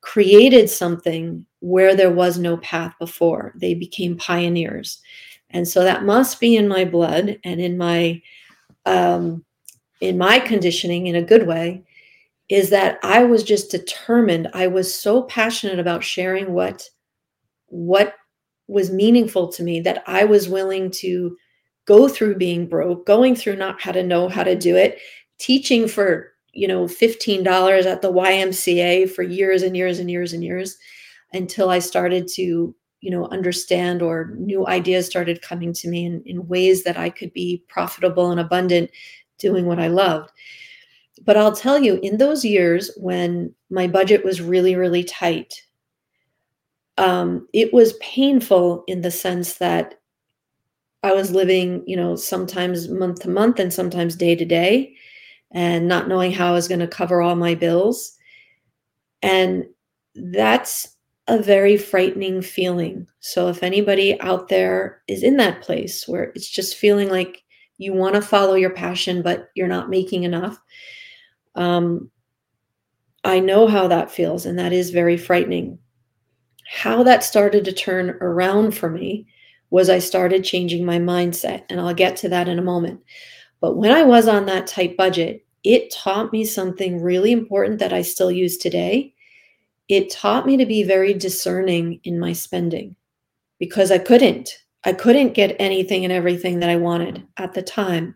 [0.00, 3.52] created something where there was no path before.
[3.56, 5.00] They became pioneers.
[5.50, 8.22] And so that must be in my blood and in my
[8.84, 9.44] um,
[10.00, 11.82] in my conditioning in a good way
[12.48, 14.48] is that I was just determined.
[14.54, 16.88] I was so passionate about sharing what
[17.66, 18.14] what
[18.68, 21.36] was meaningful to me that I was willing to
[21.86, 24.98] go through being broke, going through not how to know how to do it,
[25.38, 30.44] teaching for, you know, $15 at the YMCA for years and years and years and
[30.44, 30.76] years
[31.32, 36.22] until I started to you know understand or new ideas started coming to me in,
[36.26, 38.90] in ways that i could be profitable and abundant
[39.38, 40.30] doing what i loved.
[41.24, 45.62] But i'll tell you in those years when my budget was really really tight
[46.98, 50.00] um, it was painful in the sense that
[51.06, 54.94] i was living you know sometimes month to month and sometimes day to day
[55.52, 58.16] and not knowing how i was going to cover all my bills
[59.22, 59.64] and
[60.14, 60.96] that's
[61.28, 63.06] a very frightening feeling.
[63.20, 67.42] So, if anybody out there is in that place where it's just feeling like
[67.78, 70.58] you want to follow your passion, but you're not making enough,
[71.56, 72.10] um,
[73.24, 75.78] I know how that feels, and that is very frightening.
[76.68, 79.26] How that started to turn around for me
[79.70, 83.00] was I started changing my mindset, and I'll get to that in a moment.
[83.60, 87.92] But when I was on that tight budget, it taught me something really important that
[87.92, 89.14] I still use today.
[89.88, 92.96] It taught me to be very discerning in my spending
[93.58, 94.50] because I couldn't.
[94.84, 98.14] I couldn't get anything and everything that I wanted at the time.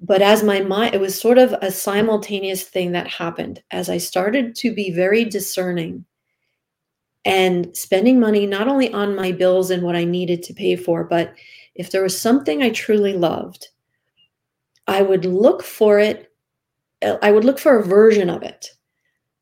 [0.00, 3.98] But as my mind, it was sort of a simultaneous thing that happened as I
[3.98, 6.04] started to be very discerning
[7.24, 11.04] and spending money not only on my bills and what I needed to pay for,
[11.04, 11.34] but
[11.74, 13.68] if there was something I truly loved,
[14.86, 16.32] I would look for it.
[17.02, 18.70] Uh, I would look for a version of it.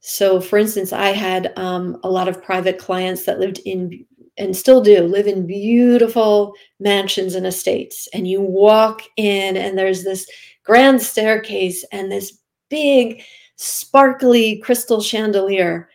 [0.00, 4.04] So, for instance, I had um, a lot of private clients that lived in
[4.38, 8.08] and still do live in beautiful mansions and estates.
[8.14, 10.26] And you walk in, and there's this
[10.64, 12.38] grand staircase and this
[12.68, 13.22] big,
[13.56, 15.88] sparkly crystal chandelier.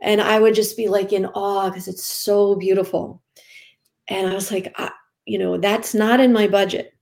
[0.00, 3.22] And I would just be like in awe because it's so beautiful.
[4.08, 4.90] And I was like, I,
[5.24, 6.92] you know, that's not in my budget.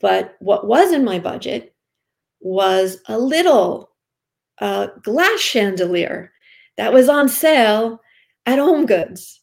[0.00, 1.74] But what was in my budget
[2.40, 3.90] was a little
[4.58, 6.32] uh, glass chandelier
[6.76, 8.00] that was on sale
[8.46, 9.40] at Home Goods.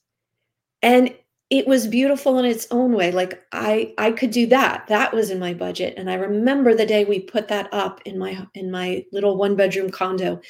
[0.82, 1.14] And
[1.50, 3.12] it was beautiful in its own way.
[3.12, 4.86] Like I I could do that.
[4.88, 5.96] That was in my budget.
[5.98, 9.56] And I remember the day we put that up in my in my little one
[9.56, 10.42] bedroom condo.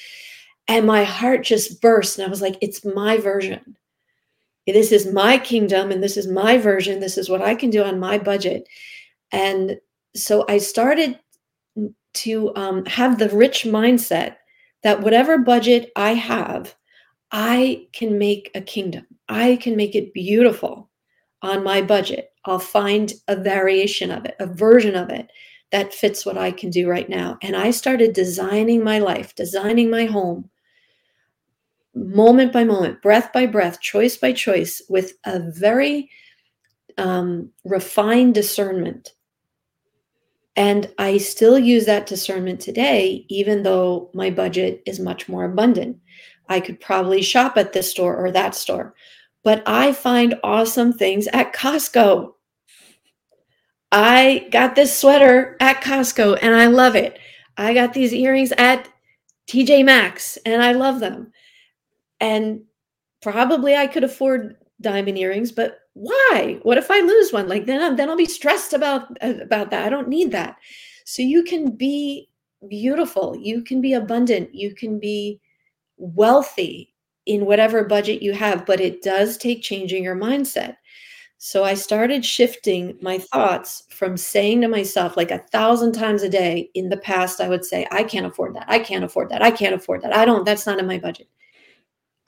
[0.70, 2.18] And my heart just burst.
[2.18, 3.76] And I was like, it's my version.
[4.68, 7.00] This is my kingdom and this is my version.
[7.00, 8.70] This is what I can do on my budget.
[9.32, 9.80] And
[10.16, 11.20] so I started
[12.14, 14.36] to um, have the rich mindset
[14.84, 16.76] that whatever budget I have,
[17.32, 19.08] I can make a kingdom.
[19.28, 20.90] I can make it beautiful
[21.42, 22.32] on my budget.
[22.46, 25.32] I'll find a variation of it, a version of it
[25.72, 27.38] that fits what I can do right now.
[27.42, 30.50] And I started designing my life, designing my home,
[32.00, 36.10] moment by moment, breath by breath, choice by choice, with a very
[36.98, 39.14] um, refined discernment
[40.60, 45.98] and I still use that discernment today, even though my budget is much more abundant.
[46.50, 48.94] I could probably shop at this store or that store,
[49.42, 52.34] but I find awesome things at Costco.
[53.94, 57.20] I got this sweater at Costco and I love it.
[57.56, 58.90] I got these earrings at
[59.48, 61.32] TJ Maxx and I love them.
[62.20, 62.62] And
[63.22, 66.60] probably I could afford diamond earrings, but why?
[66.64, 67.48] What if I lose one?
[67.48, 69.86] Like then, I'm, then I'll be stressed about about that.
[69.86, 70.58] I don't need that.
[71.06, 72.30] So you can be
[72.70, 73.36] beautiful.
[73.38, 74.54] You can be abundant.
[74.54, 75.42] You can be
[75.98, 76.94] wealthy
[77.26, 80.76] in whatever budget you have, but it does take changing your mindset.
[81.38, 86.30] So I started shifting my thoughts from saying to myself like a thousand times a
[86.30, 88.66] day in the past, I would say, I can't afford that.
[88.68, 89.42] I can't afford that.
[89.42, 90.14] I can't afford that.
[90.14, 91.30] I don't, that's not in my budget.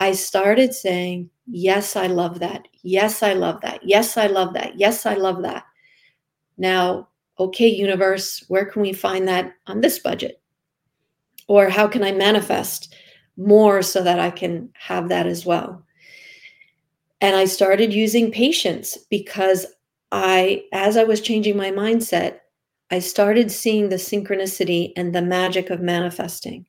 [0.02, 2.68] I started saying, Yes, I love that.
[2.82, 3.82] Yes, I love that.
[3.84, 4.80] Yes, I love that.
[4.80, 5.64] Yes, I love that.
[6.58, 7.10] Now,
[7.40, 10.42] okay, universe, where can we find that on this budget?
[11.48, 12.96] Or how can I manifest
[13.38, 15.86] more so that I can have that as well?
[17.20, 19.68] And I started using patience because
[20.12, 22.40] I, as I was changing my mindset,
[22.90, 26.66] I started seeing the synchronicity and the magic of manifesting.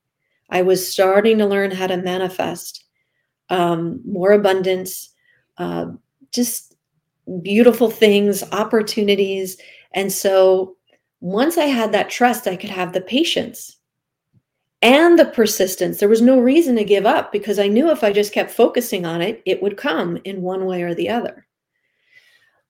[0.50, 2.81] I was starting to learn how to manifest
[3.52, 5.10] um, more abundance,
[5.58, 5.86] uh,
[6.32, 6.74] just
[7.42, 9.58] beautiful things, opportunities.
[9.94, 10.76] And so
[11.20, 13.76] once I had that trust, I could have the patience
[14.80, 16.00] and the persistence.
[16.00, 19.04] There was no reason to give up because I knew if I just kept focusing
[19.04, 21.46] on it, it would come in one way or the other.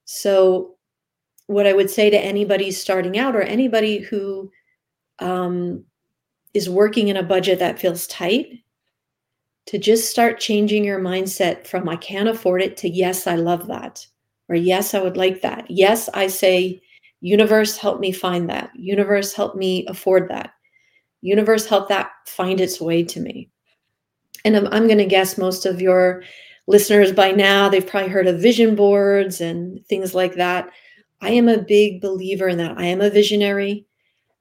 [0.05, 0.77] So,
[1.47, 4.51] what I would say to anybody starting out or anybody who
[5.19, 5.85] um,
[6.55, 8.63] is working in a budget that feels tight
[9.67, 13.67] to just start changing your mindset from I can't afford it to yes, I love
[13.69, 14.07] that,
[14.49, 15.71] or yes, I would like that.
[15.71, 16.83] Yes, I say,
[17.21, 18.71] universe, help me find that.
[18.75, 20.53] Universe, help me afford that.
[21.21, 23.49] Universe, help that find its way to me.
[24.45, 26.25] And I'm, I'm going to guess most of your
[26.67, 30.71] listeners by now, they've probably heard of vision boards and things like that.
[31.21, 32.77] I am a big believer in that.
[32.77, 33.87] I am a visionary.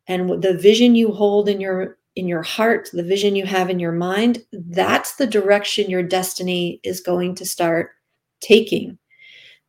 [0.07, 3.79] And the vision you hold in your in your heart, the vision you have in
[3.79, 7.91] your mind, that's the direction your destiny is going to start
[8.41, 8.97] taking.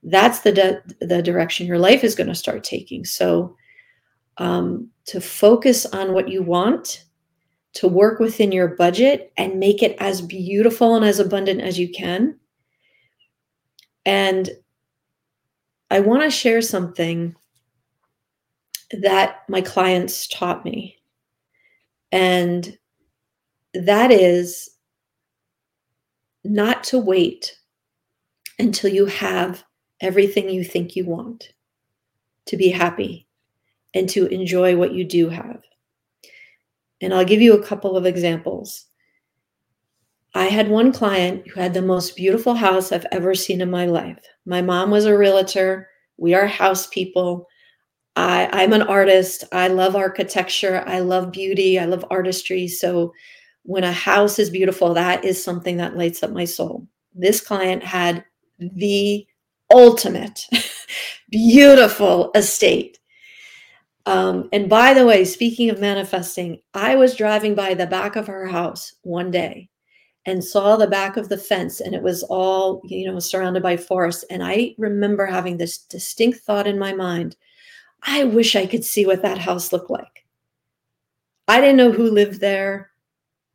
[0.03, 3.05] That's the de- the direction your life is going to start taking.
[3.05, 3.57] So,
[4.39, 7.05] um, to focus on what you want,
[7.75, 11.89] to work within your budget and make it as beautiful and as abundant as you
[11.91, 12.39] can.
[14.05, 14.51] And
[15.91, 17.35] I want to share something
[19.01, 20.97] that my clients taught me.
[22.13, 22.79] And
[23.75, 24.71] that is
[26.45, 27.57] not to wait
[28.59, 29.65] until you have
[30.01, 31.53] everything you think you want
[32.47, 33.27] to be happy
[33.95, 35.63] and to enjoy what you do have.
[37.01, 38.87] And I'll give you a couple of examples.
[40.35, 43.87] I had one client who had the most beautiful house I've ever seen in my
[43.87, 44.19] life.
[44.47, 45.89] My mom was a realtor.
[46.17, 47.49] We are house people.
[48.17, 49.45] I, I'm an artist.
[49.53, 50.85] I love architecture.
[50.87, 51.79] I love beauty.
[51.79, 52.69] I love artistry.
[52.69, 53.13] So
[53.63, 56.87] when a house is beautiful, that is something that lights up my soul.
[57.15, 58.25] This client had
[58.59, 59.27] the
[59.73, 60.47] ultimate
[61.31, 62.99] beautiful estate.
[64.05, 68.27] Um, and by the way, speaking of manifesting, I was driving by the back of
[68.27, 69.69] her house one day
[70.27, 73.77] and saw the back of the fence, and it was all, you know, surrounded by
[73.77, 74.25] forest.
[74.31, 77.37] And I remember having this distinct thought in my mind
[78.03, 80.25] I wish I could see what that house looked like.
[81.49, 82.91] I didn't know who lived there,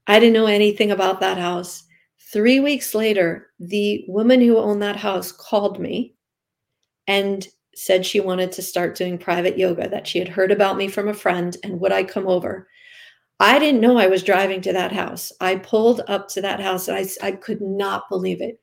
[0.08, 1.84] I didn't know anything about that house.
[2.32, 6.16] Three weeks later, the woman who owned that house called me
[7.08, 10.88] and said she wanted to start doing private yoga, that she had heard about me
[10.88, 12.68] from a friend and would I come over?
[13.40, 15.32] I didn't know I was driving to that house.
[15.40, 18.60] I pulled up to that house and I, I could not believe it.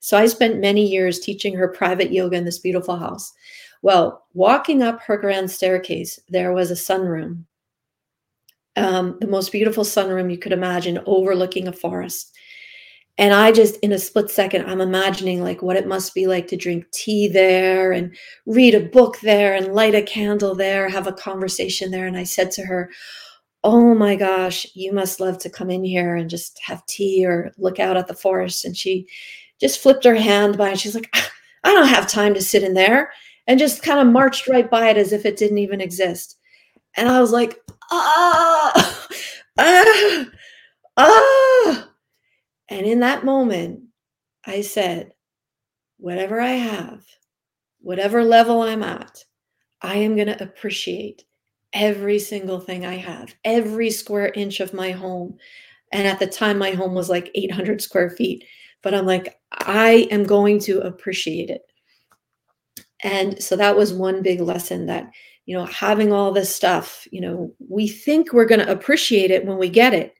[0.00, 3.32] So I spent many years teaching her private yoga in this beautiful house.
[3.86, 7.44] Well, walking up her grand staircase, there was a sunroom,
[8.74, 12.34] um, the most beautiful sunroom you could imagine, overlooking a forest.
[13.16, 16.48] And I just, in a split second, I'm imagining like what it must be like
[16.48, 18.12] to drink tea there and
[18.44, 22.08] read a book there and light a candle there, have a conversation there.
[22.08, 22.90] And I said to her,
[23.62, 27.52] Oh my gosh, you must love to come in here and just have tea or
[27.56, 28.64] look out at the forest.
[28.64, 29.06] And she
[29.60, 31.08] just flipped her hand by and she's like,
[31.62, 33.12] I don't have time to sit in there.
[33.46, 36.38] And just kind of marched right by it as if it didn't even exist.
[36.96, 37.58] And I was like,
[37.90, 39.06] ah,
[39.58, 40.26] ah,
[40.96, 41.90] ah.
[42.68, 43.80] And in that moment,
[44.44, 45.12] I said,
[45.98, 47.04] whatever I have,
[47.80, 49.24] whatever level I'm at,
[49.82, 51.24] I am going to appreciate
[51.72, 55.36] every single thing I have, every square inch of my home.
[55.92, 58.44] And at the time, my home was like 800 square feet.
[58.82, 61.62] But I'm like, I am going to appreciate it.
[63.02, 65.10] And so that was one big lesson that,
[65.44, 69.44] you know, having all this stuff, you know, we think we're going to appreciate it
[69.44, 70.14] when we get it.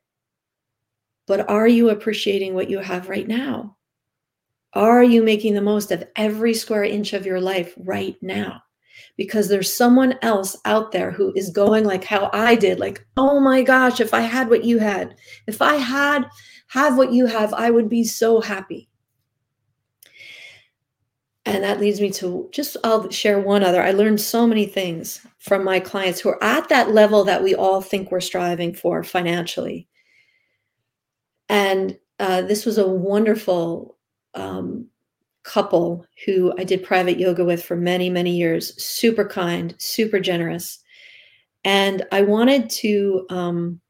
[1.27, 3.77] But are you appreciating what you have right now?
[4.75, 8.63] Are you making the most of every square inch of your life right now?
[9.17, 13.41] Because there's someone else out there who is going like how I did, like, oh
[13.41, 15.17] my gosh, if I had what you had,
[15.47, 16.29] if I had
[16.69, 18.89] have what you have, I would be so happy.
[21.47, 23.81] And that leads me to just, I'll share one other.
[23.81, 27.55] I learned so many things from my clients who are at that level that we
[27.55, 29.87] all think we're striving for financially.
[31.49, 33.97] And uh, this was a wonderful
[34.35, 34.89] um,
[35.45, 38.83] couple who I did private yoga with for many, many years.
[38.83, 40.81] Super kind, super generous.
[41.65, 43.81] And I wanted to um,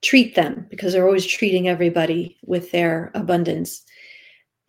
[0.00, 3.84] treat them because they're always treating everybody with their abundance.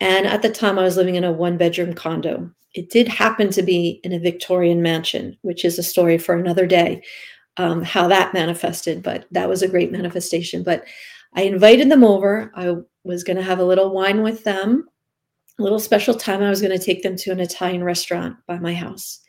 [0.00, 2.50] And at the time, I was living in a one bedroom condo.
[2.74, 6.66] It did happen to be in a Victorian mansion, which is a story for another
[6.66, 7.02] day,
[7.56, 10.62] um, how that manifested, but that was a great manifestation.
[10.62, 10.84] But
[11.34, 12.50] I invited them over.
[12.54, 14.88] I was going to have a little wine with them,
[15.58, 16.42] a little special time.
[16.42, 19.20] I was going to take them to an Italian restaurant by my house.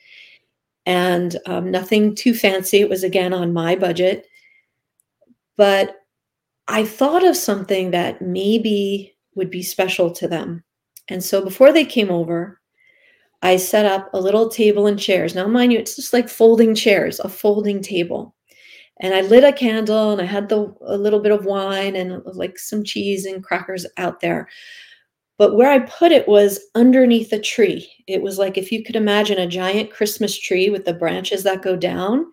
[0.86, 2.80] And um, nothing too fancy.
[2.80, 4.28] It was again on my budget.
[5.58, 5.98] But
[6.68, 10.64] I thought of something that maybe would be special to them.
[11.08, 12.60] And so before they came over,
[13.42, 15.34] I set up a little table and chairs.
[15.34, 18.36] Now, mind you, it's just like folding chairs, a folding table
[19.02, 22.22] and I lit a candle and I had the a little bit of wine and
[22.26, 24.48] like some cheese and crackers out there.
[25.38, 27.92] But where I put it was underneath a tree.
[28.08, 31.64] It was like if you could imagine a giant Christmas tree with the branches that
[31.64, 32.28] go down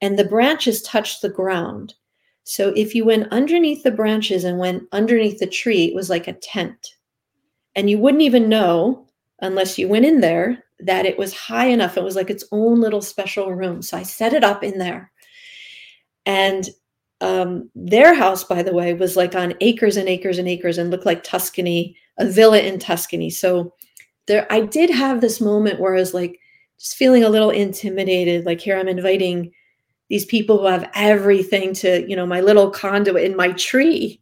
[0.00, 1.94] and the branches touch the ground.
[2.48, 6.28] So if you went underneath the branches and went underneath the tree, it was like
[6.28, 6.94] a tent.
[7.76, 9.06] And you wouldn't even know
[9.42, 11.98] unless you went in there that it was high enough.
[11.98, 13.82] It was like its own little special room.
[13.82, 15.12] So I set it up in there.
[16.24, 16.66] And
[17.20, 20.90] um, their house, by the way, was like on acres and acres and acres and
[20.90, 23.28] looked like Tuscany, a villa in Tuscany.
[23.28, 23.74] So
[24.26, 26.40] there, I did have this moment where I was like,
[26.78, 28.46] just feeling a little intimidated.
[28.46, 29.52] Like here, I'm inviting
[30.08, 34.20] these people who have everything to, you know, my little condo in my tree.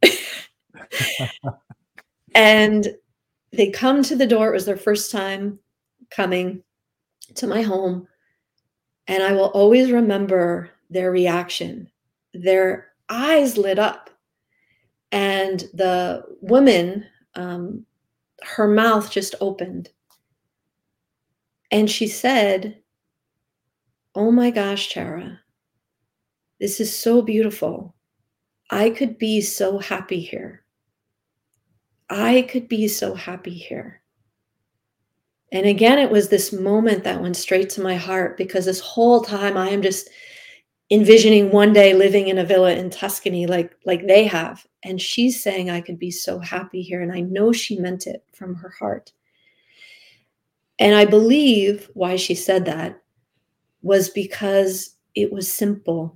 [2.35, 2.87] and
[3.51, 4.49] they come to the door.
[4.49, 5.59] It was their first time
[6.09, 6.61] coming
[7.35, 8.07] to my home.
[9.07, 11.89] And I will always remember their reaction.
[12.33, 14.09] Their eyes lit up.
[15.13, 17.85] And the woman, um,
[18.43, 19.89] her mouth just opened.
[21.71, 22.81] And she said,
[24.15, 25.39] Oh my gosh, Chara,
[26.59, 27.95] this is so beautiful.
[28.69, 30.63] I could be so happy here.
[32.09, 34.01] I could be so happy here.
[35.51, 39.21] And again, it was this moment that went straight to my heart because this whole
[39.21, 40.09] time I am just
[40.89, 45.43] envisioning one day living in a villa in Tuscany like like they have and she's
[45.43, 48.69] saying I could be so happy here and I know she meant it from her
[48.69, 49.11] heart.
[50.79, 53.01] And I believe why she said that
[53.81, 56.15] was because it was simple.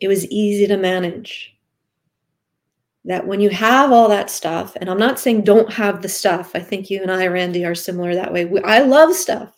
[0.00, 1.56] It was easy to manage
[3.04, 6.52] that when you have all that stuff, and I'm not saying don't have the stuff.
[6.54, 8.44] I think you and I, Randy, are similar that way.
[8.44, 9.54] We, I love stuff,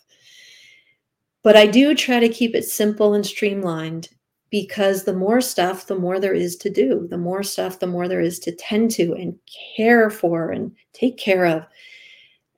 [1.43, 4.09] but I do try to keep it simple and streamlined
[4.49, 7.07] because the more stuff, the more there is to do.
[7.09, 9.35] The more stuff, the more there is to tend to and
[9.75, 11.65] care for and take care of.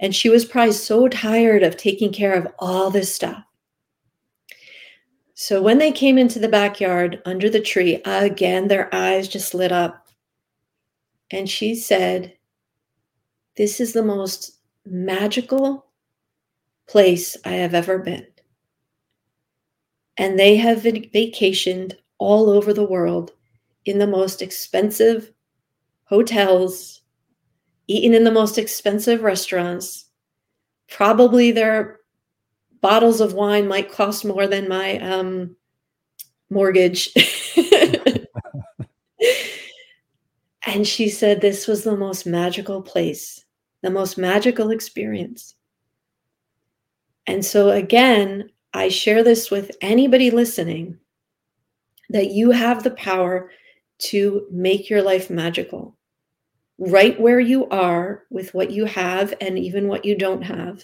[0.02, 3.42] And she was probably so tired of taking care of all this stuff.
[5.36, 9.72] So when they came into the backyard under the tree, again, their eyes just lit
[9.72, 10.08] up
[11.30, 12.38] and she said,
[13.58, 15.88] This is the most magical
[16.88, 18.26] place I have ever been.
[20.16, 23.34] And they have vacationed all over the world
[23.84, 25.34] in the most expensive
[26.06, 27.02] hotels,
[27.88, 30.06] eaten in the most expensive restaurants.
[30.88, 32.00] Probably their
[32.86, 35.56] bottles of wine might cost more than my um,
[36.50, 37.10] mortgage.
[40.66, 43.46] And she said this was the most magical place,
[43.82, 45.56] the most magical experience.
[47.28, 50.98] And so, again, I share this with anybody listening
[52.10, 53.52] that you have the power
[54.10, 55.96] to make your life magical
[56.78, 60.84] right where you are with what you have and even what you don't have.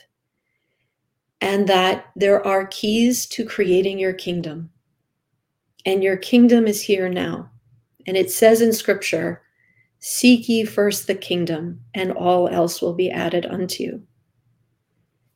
[1.42, 4.70] And that there are keys to creating your kingdom.
[5.86, 7.50] And your kingdom is here now.
[8.06, 9.42] And it says in scripture,
[10.00, 14.04] Seek ye first the kingdom, and all else will be added unto you.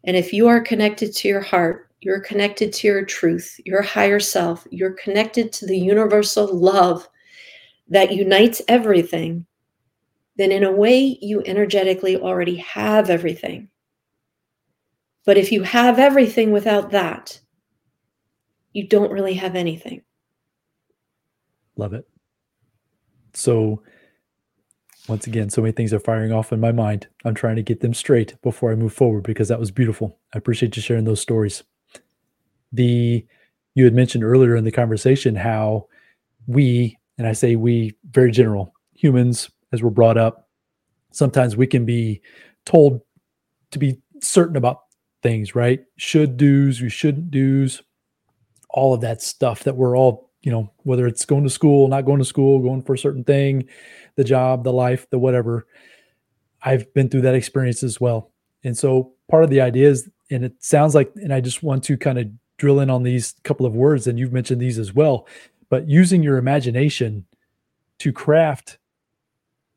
[0.03, 4.19] And if you are connected to your heart, you're connected to your truth, your higher
[4.19, 7.07] self, you're connected to the universal love
[7.87, 9.45] that unites everything,
[10.37, 13.69] then in a way, you energetically already have everything.
[15.25, 17.39] But if you have everything without that,
[18.73, 20.03] you don't really have anything.
[21.75, 22.07] Love it.
[23.33, 23.81] So,
[25.07, 27.07] once again, so many things are firing off in my mind.
[27.25, 30.17] I'm trying to get them straight before I move forward because that was beautiful.
[30.33, 31.63] I appreciate you sharing those stories.
[32.71, 33.25] The
[33.75, 35.87] you had mentioned earlier in the conversation how
[36.47, 40.47] we, and I say we very general, humans as we're brought up,
[41.11, 42.21] sometimes we can be
[42.65, 43.01] told
[43.71, 44.84] to be certain about
[45.25, 45.83] things, right?
[45.97, 47.81] Should do's, you shouldn't do's,
[48.69, 52.05] all of that stuff that we're all, you know, whether it's going to school, not
[52.05, 53.67] going to school, going for a certain thing,
[54.17, 55.65] the job, the life, the whatever.
[56.61, 58.31] I've been through that experience as well.
[58.63, 61.83] And so part of the idea is, and it sounds like, and I just want
[61.85, 64.93] to kind of drill in on these couple of words, and you've mentioned these as
[64.93, 65.27] well,
[65.69, 67.25] but using your imagination
[67.97, 68.77] to craft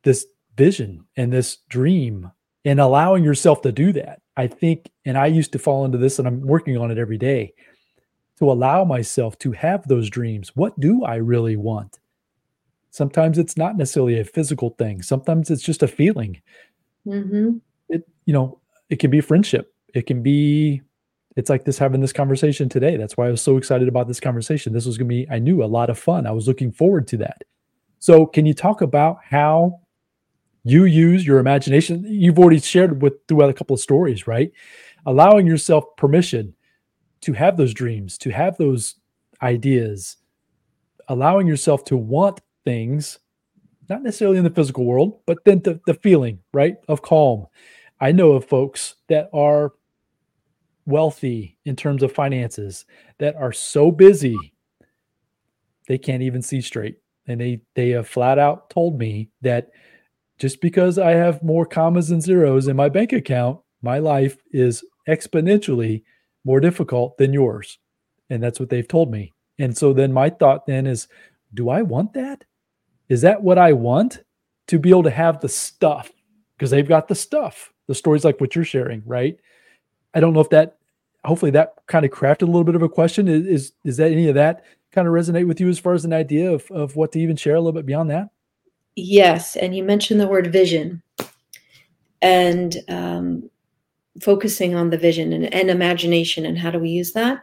[0.03, 0.27] this
[0.57, 2.33] vision and this dream
[2.69, 4.21] and allowing yourself to do that.
[4.37, 7.17] I think, and I used to fall into this, and I'm working on it every
[7.17, 7.55] day
[8.39, 10.55] to allow myself to have those dreams.
[10.55, 11.99] What do I really want?
[12.91, 15.01] Sometimes it's not necessarily a physical thing.
[15.01, 16.43] Sometimes it's just a feeling.
[17.07, 17.57] Mm-hmm.
[17.89, 18.61] It, you know,
[18.91, 19.73] it can be friendship.
[19.95, 20.83] It can be,
[21.37, 22.99] it's like this having this conversation today.
[22.99, 24.75] That's why I was so excited about this conversation.
[24.75, 26.27] This was going to be, I knew, a lot of fun.
[26.27, 27.45] I was looking forward to that.
[27.99, 29.81] So, can you talk about how
[30.71, 32.05] you use your imagination?
[32.07, 34.53] You've already shared with throughout a couple of stories, right?
[35.07, 36.55] Allowing yourself permission
[37.23, 38.97] to have those dreams, to have those
[39.43, 40.17] ideas,
[41.09, 43.19] allowing yourself to want things,
[43.89, 47.47] not necessarily in the physical world, but then the, the feeling, right, of calm.
[48.01, 49.73] I know of folks that are
[50.87, 52.85] wealthy in terms of finances
[53.19, 54.37] that are so busy
[55.89, 56.99] they can't even see straight.
[57.27, 59.71] And they they have flat out told me that
[60.39, 64.85] just because I have more commas and zeros in my bank account, my life is
[65.09, 66.03] exponentially
[66.45, 67.79] more difficult than yours.
[68.31, 69.35] And that's what they've told me.
[69.59, 71.09] And so then my thought then is,
[71.55, 72.45] do I want that?
[73.09, 74.23] Is that what I want?
[74.69, 76.11] To be able to have the stuff
[76.55, 79.39] because they've got the stuff, the stories like what you're sharing, right?
[80.13, 80.77] I don't know if that,
[81.25, 83.29] hopefully, that kind of crafted a little bit of a question.
[83.29, 86.13] Is is, that any of that kind of resonate with you as far as an
[86.13, 88.29] idea of of what to even share a little bit beyond that?
[89.01, 91.01] Yes, and you mentioned the word vision,
[92.21, 93.49] and um,
[94.21, 97.43] focusing on the vision and, and imagination, and how do we use that?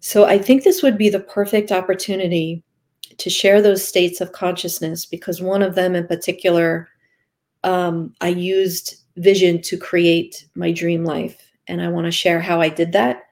[0.00, 2.64] So I think this would be the perfect opportunity
[3.18, 6.88] to share those states of consciousness because one of them in particular,
[7.62, 11.40] um, I used vision to create my dream life.
[11.68, 13.22] And I want to share how I did that.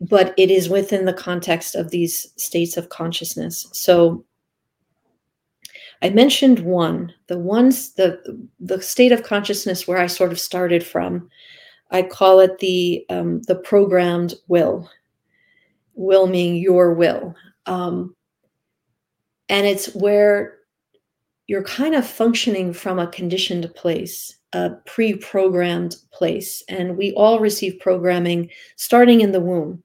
[0.00, 3.66] But it is within the context of these states of consciousness.
[3.72, 4.24] So
[6.02, 8.20] I mentioned one, the ones, the
[8.58, 11.30] the state of consciousness where I sort of started from.
[11.92, 14.90] I call it the um, the programmed will.
[15.94, 17.34] Will meaning your will.
[17.66, 18.16] Um,
[19.48, 20.58] and it's where
[21.46, 26.64] you're kind of functioning from a conditioned place, a pre programmed place.
[26.68, 29.82] And we all receive programming starting in the womb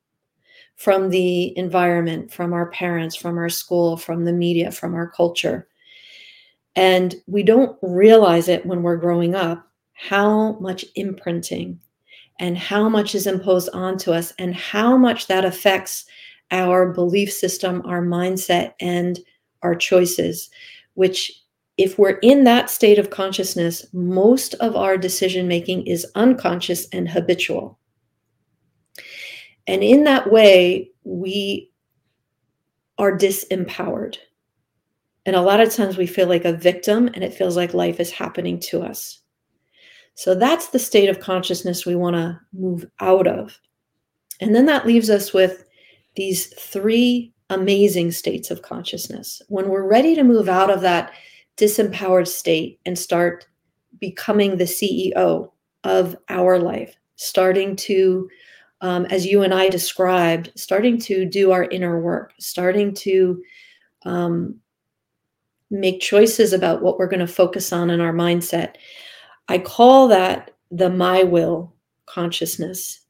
[0.78, 5.68] from the environment, from our parents, from our school, from the media, from our culture.
[6.78, 11.80] And we don't realize it when we're growing up how much imprinting
[12.40, 16.06] and how much is imposed onto us and how much that affects
[16.52, 19.20] our belief system, our mindset, and
[19.64, 20.52] our choices,
[20.94, 21.32] which
[21.78, 27.10] if we're in that state of consciousness, most of our decision making is unconscious and
[27.10, 27.80] habitual.
[29.66, 31.72] And in that way, we
[33.00, 34.18] are disempowered.
[35.28, 38.00] And a lot of times we feel like a victim and it feels like life
[38.00, 39.20] is happening to us.
[40.16, 43.60] So that's the state of consciousness we want to move out of.
[44.40, 45.66] And then that leaves us with
[46.16, 49.42] these three amazing states of consciousness.
[49.50, 51.12] When we're ready to move out of that
[51.58, 53.46] disempowered state and start
[54.00, 55.52] becoming the CEO
[55.84, 58.30] of our life, starting to,
[58.80, 63.44] um, as you and I described, starting to do our inner work, starting to
[64.06, 64.62] um,
[65.70, 68.76] make choices about what we're going to focus on in our mindset.
[69.48, 71.74] I call that the my will
[72.06, 73.02] consciousness,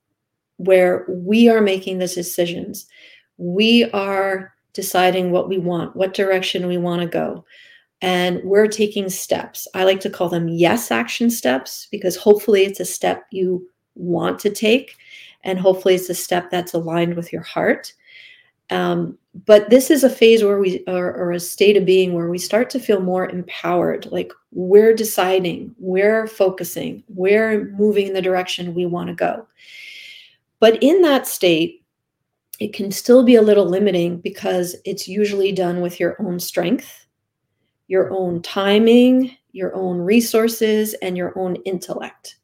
[0.57, 2.87] where we are making the decisions
[3.37, 7.45] we are deciding what we want, what direction we want to go.
[8.01, 9.67] And we're taking steps.
[9.73, 14.39] I like to call them yes action steps because hopefully it's a step you want
[14.39, 14.95] to take.
[15.43, 17.93] And hopefully it's a step that's aligned with your heart.
[18.69, 22.29] Um, but this is a phase where we or, or a state of being where
[22.29, 28.21] we start to feel more empowered like we're deciding we're focusing we're moving in the
[28.21, 29.47] direction we want to go
[30.59, 31.85] but in that state
[32.59, 37.05] it can still be a little limiting because it's usually done with your own strength,
[37.87, 42.37] your own timing, your own resources, and your own intellect.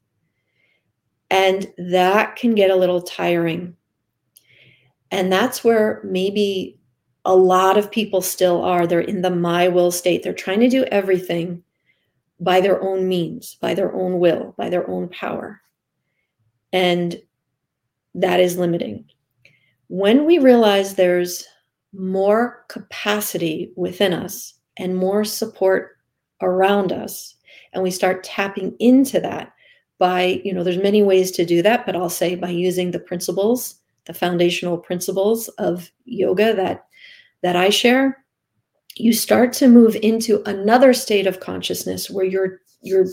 [1.30, 3.76] And that can get a little tiring.
[5.14, 6.78] And that's where maybe
[7.24, 8.86] a lot of people still are.
[8.86, 10.22] They're in the my will state.
[10.22, 11.62] They're trying to do everything
[12.40, 15.60] by their own means, by their own will, by their own power.
[16.72, 17.16] And
[18.14, 19.04] that is limiting
[19.88, 21.46] when we realize there's
[21.92, 25.96] more capacity within us and more support
[26.42, 27.36] around us
[27.72, 29.52] and we start tapping into that
[29.98, 32.98] by you know there's many ways to do that but i'll say by using the
[32.98, 33.76] principles
[34.06, 36.86] the foundational principles of yoga that
[37.42, 38.24] that i share
[38.96, 43.06] you start to move into another state of consciousness where you're you're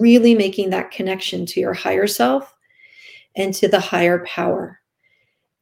[0.00, 2.54] really making that connection to your higher self
[3.36, 4.80] and to the higher power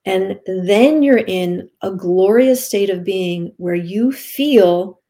[0.07, 5.01] and then you're in a glorious state of being where you feel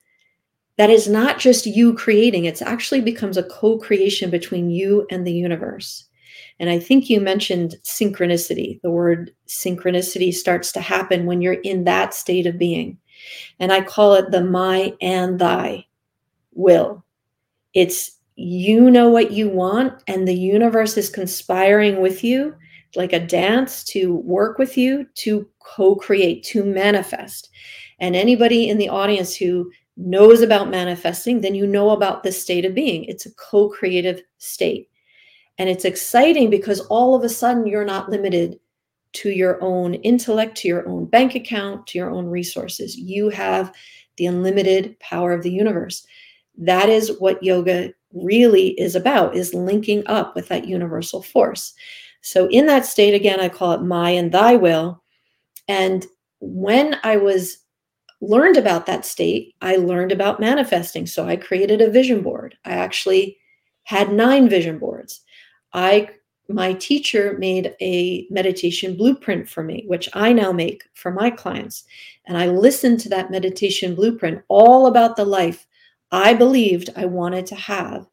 [0.78, 5.26] that is not just you creating, it's actually becomes a co creation between you and
[5.26, 6.06] the universe.
[6.58, 8.80] And I think you mentioned synchronicity.
[8.82, 12.98] The word synchronicity starts to happen when you're in that state of being.
[13.60, 15.86] And I call it the my and thy
[16.52, 17.04] will.
[17.74, 22.54] It's you know what you want, and the universe is conspiring with you
[22.96, 27.50] like a dance to work with you to co-create to manifest
[27.98, 32.64] and anybody in the audience who knows about manifesting then you know about this state
[32.64, 34.88] of being it's a co-creative state
[35.58, 38.58] and it's exciting because all of a sudden you're not limited
[39.12, 43.72] to your own intellect to your own bank account to your own resources you have
[44.16, 46.06] the unlimited power of the universe
[46.58, 51.74] that is what yoga really is about is linking up with that universal force
[52.26, 55.00] so in that state, again, I call it my and thy will.
[55.68, 56.04] And
[56.40, 57.58] when I was
[58.20, 61.06] learned about that state, I learned about manifesting.
[61.06, 62.56] So I created a vision board.
[62.64, 63.38] I actually
[63.84, 65.20] had nine vision boards.
[65.72, 66.10] I
[66.48, 71.84] my teacher made a meditation blueprint for me, which I now make for my clients.
[72.26, 75.66] And I listened to that meditation blueprint all about the life
[76.12, 78.06] I believed I wanted to have.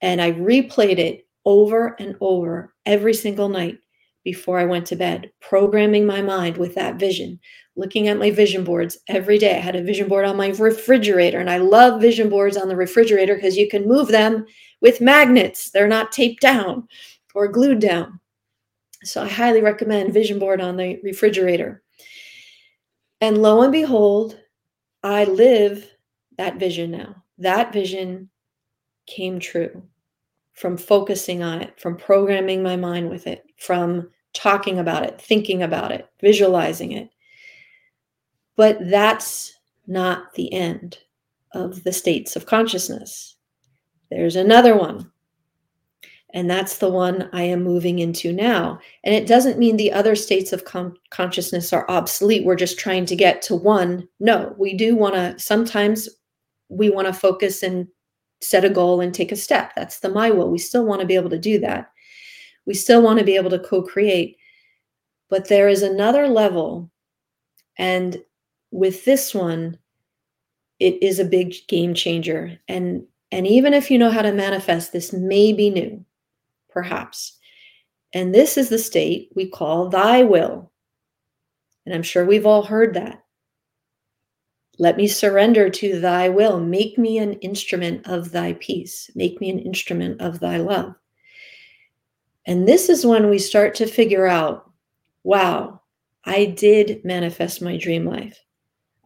[0.00, 3.78] And I replayed it over and over every single night
[4.26, 7.38] before I went to bed, programming my mind with that vision,
[7.76, 9.54] looking at my vision boards every day.
[9.54, 12.74] I had a vision board on my refrigerator, and I love vision boards on the
[12.74, 14.44] refrigerator because you can move them
[14.80, 15.70] with magnets.
[15.70, 16.88] They're not taped down
[17.36, 18.18] or glued down.
[19.04, 21.84] So I highly recommend vision board on the refrigerator.
[23.20, 24.40] And lo and behold,
[25.04, 25.88] I live
[26.36, 27.22] that vision now.
[27.38, 28.28] That vision
[29.06, 29.84] came true
[30.54, 35.62] from focusing on it, from programming my mind with it, from talking about it, thinking
[35.62, 37.10] about it, visualizing it.
[38.56, 39.54] But that's
[39.86, 40.98] not the end
[41.52, 43.36] of the states of consciousness.
[44.10, 45.10] There's another one.
[46.34, 48.78] And that's the one I am moving into now.
[49.04, 52.44] And it doesn't mean the other states of con- consciousness are obsolete.
[52.44, 54.06] We're just trying to get to one.
[54.20, 56.08] No, we do want to, sometimes
[56.68, 57.86] we want to focus and
[58.42, 59.72] set a goal and take a step.
[59.76, 60.50] That's the my will.
[60.50, 61.90] We still want to be able to do that.
[62.66, 64.36] We still want to be able to co create.
[65.28, 66.90] But there is another level.
[67.78, 68.22] And
[68.70, 69.78] with this one,
[70.78, 72.58] it is a big game changer.
[72.68, 76.04] And and even if you know how to manifest, this may be new,
[76.70, 77.38] perhaps.
[78.12, 80.70] And this is the state we call thy will.
[81.84, 83.22] And I'm sure we've all heard that.
[84.78, 86.60] Let me surrender to thy will.
[86.60, 89.10] Make me an instrument of thy peace.
[89.14, 90.94] Make me an instrument of thy love.
[92.46, 94.70] And this is when we start to figure out
[95.24, 95.80] wow,
[96.24, 98.38] I did manifest my dream life.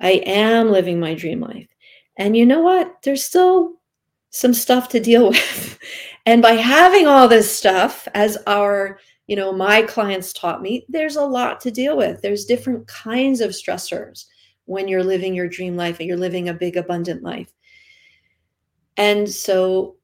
[0.00, 1.68] I am living my dream life.
[2.16, 2.94] And you know what?
[3.02, 3.80] There's still
[4.28, 5.78] some stuff to deal with.
[6.26, 11.16] and by having all this stuff, as our, you know, my clients taught me, there's
[11.16, 12.20] a lot to deal with.
[12.20, 14.26] There's different kinds of stressors
[14.66, 17.52] when you're living your dream life and you're living a big, abundant life.
[18.96, 19.96] And so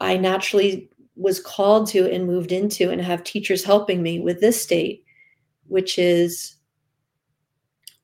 [0.00, 4.62] I naturally was called to and moved into and have teachers helping me with this
[4.62, 5.04] state,
[5.66, 6.54] which is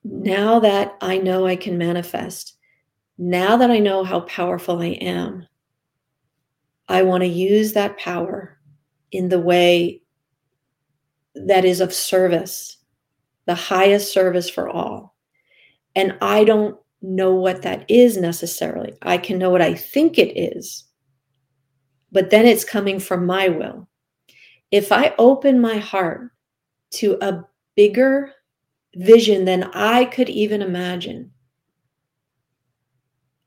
[0.03, 2.57] now that I know I can manifest,
[3.17, 5.47] now that I know how powerful I am,
[6.89, 8.59] I want to use that power
[9.13, 10.03] in the way
[11.37, 12.79] that is of service,
[13.47, 15.15] the highest service for all.
[15.95, 18.93] And I don't know what that is necessarily.
[19.03, 20.85] I can know what I think it is,
[22.15, 23.89] but then it's coming from my will.
[24.71, 26.31] If I open my heart
[26.93, 27.45] to a
[27.75, 28.33] bigger
[28.95, 31.33] vision than I could even imagine,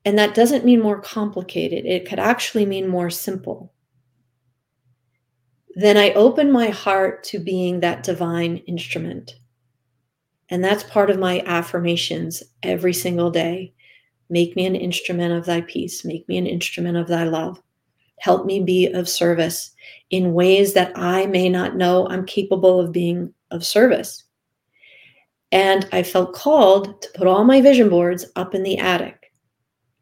[0.03, 3.73] and that doesn't mean more complicated, it could actually mean more simple.
[5.75, 9.35] Then I open my heart to being that divine instrument.
[10.49, 13.73] And that's part of my affirmations every single day.
[14.29, 16.03] Make me an instrument of thy peace.
[16.03, 17.61] Make me an instrument of thy love.
[18.19, 19.71] Help me be of service
[20.09, 24.23] in ways that I may not know I'm capable of being of service.
[25.51, 29.31] And I felt called to put all my vision boards up in the attic.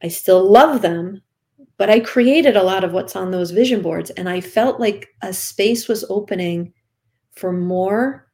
[0.04, 1.22] I still love them,
[1.78, 4.10] but I created a lot of what's on those vision boards.
[4.12, 6.74] And I felt like a space was opening
[7.36, 8.28] for more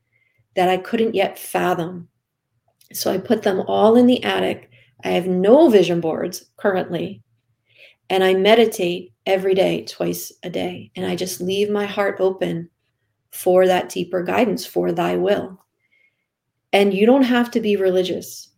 [0.55, 2.07] that I couldn't yet fathom.
[2.93, 4.69] So I put them all in the attic.
[5.03, 7.23] I have no vision boards currently.
[8.09, 10.91] And I meditate every day, twice a day.
[10.95, 12.69] And I just leave my heart open
[13.31, 15.63] for that deeper guidance, for thy will.
[16.73, 18.49] And you don't have to be religious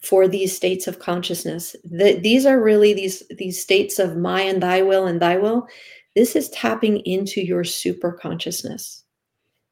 [0.00, 1.74] for these states of consciousness.
[1.84, 5.66] The, these are really these these states of my and thy will and thy will.
[6.14, 9.04] This is tapping into your super consciousness,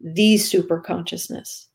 [0.01, 1.69] the super consciousness.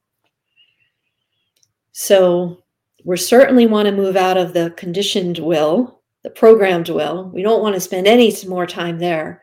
[1.92, 2.64] So
[3.04, 7.30] we certainly want to move out of the conditioned will, the programmed will.
[7.34, 9.42] We don't want to spend any more time there.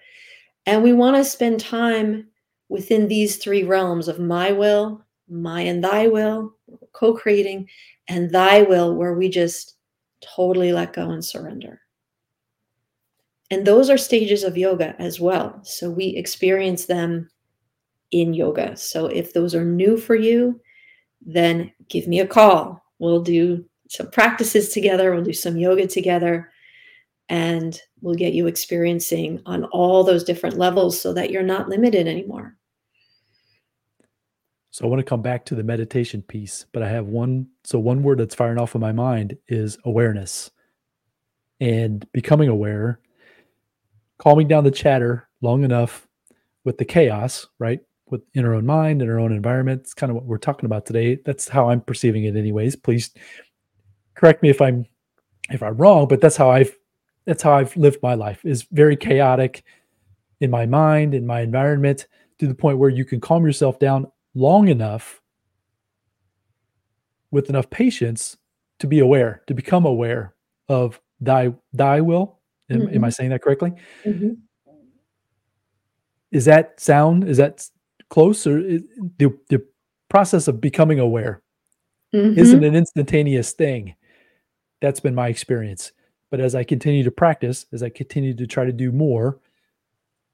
[0.66, 2.28] And we want to spend time
[2.68, 6.54] within these three realms of my will, my and thy will,
[6.92, 7.68] co creating,
[8.08, 9.76] and thy will, where we just
[10.20, 11.80] totally let go and surrender.
[13.50, 15.60] And those are stages of yoga as well.
[15.62, 17.30] So we experience them
[18.10, 18.76] in yoga.
[18.76, 20.60] So if those are new for you,
[21.24, 22.82] then give me a call.
[22.98, 26.50] We'll do some practices together, we'll do some yoga together,
[27.28, 32.06] and we'll get you experiencing on all those different levels so that you're not limited
[32.06, 32.56] anymore.
[34.70, 37.48] So I want to come back to the meditation piece, but I have one.
[37.64, 40.50] So one word that's firing off of my mind is awareness
[41.60, 43.00] and becoming aware,
[44.18, 46.06] calming down the chatter long enough
[46.64, 47.80] with the chaos, right?
[48.10, 49.80] With in our own mind, in our own environment.
[49.80, 51.18] It's kind of what we're talking about today.
[51.24, 52.76] That's how I'm perceiving it, anyways.
[52.76, 53.10] Please
[54.14, 54.84] correct me if I'm
[55.48, 56.76] if I'm wrong, but that's how I've
[57.26, 59.64] that's how I've lived my life is very chaotic
[60.40, 62.06] in my mind, in my environment,
[62.38, 65.20] to the point where you can calm yourself down long enough
[67.30, 68.36] with enough patience
[68.78, 70.34] to be aware, to become aware
[70.68, 72.38] of thy thy will.
[72.70, 72.88] Am, mm-hmm.
[72.88, 73.12] am I mm-hmm.
[73.12, 73.72] saying that correctly?
[74.04, 74.30] Mm-hmm.
[76.30, 77.24] Is that sound?
[77.24, 77.68] Is that
[78.10, 78.82] close or is,
[79.18, 79.64] the the
[80.08, 81.42] process of becoming aware
[82.14, 82.38] mm-hmm.
[82.38, 83.94] isn't an instantaneous thing?
[84.80, 85.92] That's been my experience.
[86.30, 89.38] But as I continue to practice, as I continue to try to do more,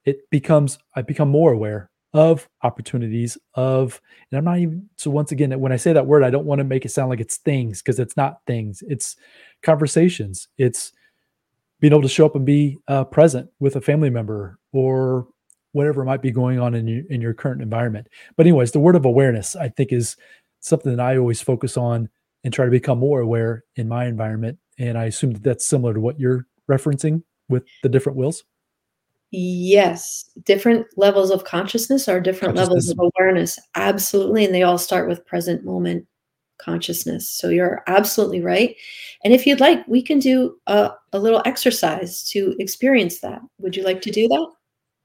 [0.05, 5.32] it becomes I become more aware of opportunities of and I'm not even so once
[5.32, 7.38] again when I say that word I don't want to make it sound like it's
[7.38, 8.82] things because it's not things.
[8.86, 9.16] It's
[9.62, 10.49] conversations.
[10.59, 10.93] It's
[11.80, 15.26] being able to show up and be uh, present with a family member or
[15.72, 18.09] whatever might be going on in your in your current environment.
[18.36, 20.16] But anyways, the word of awareness I think is
[20.61, 22.09] something that I always focus on
[22.45, 24.59] and try to become more aware in my environment.
[24.83, 28.45] And I assume that that's similar to what you're referencing with the different wills.
[29.30, 33.59] Yes, different levels of consciousness are different levels of awareness.
[33.74, 34.45] Absolutely.
[34.45, 36.07] And they all start with present moment
[36.59, 37.30] consciousness.
[37.30, 38.76] So you're absolutely right.
[39.24, 43.41] And if you'd like, we can do a, a little exercise to experience that.
[43.59, 44.47] Would you like to do that?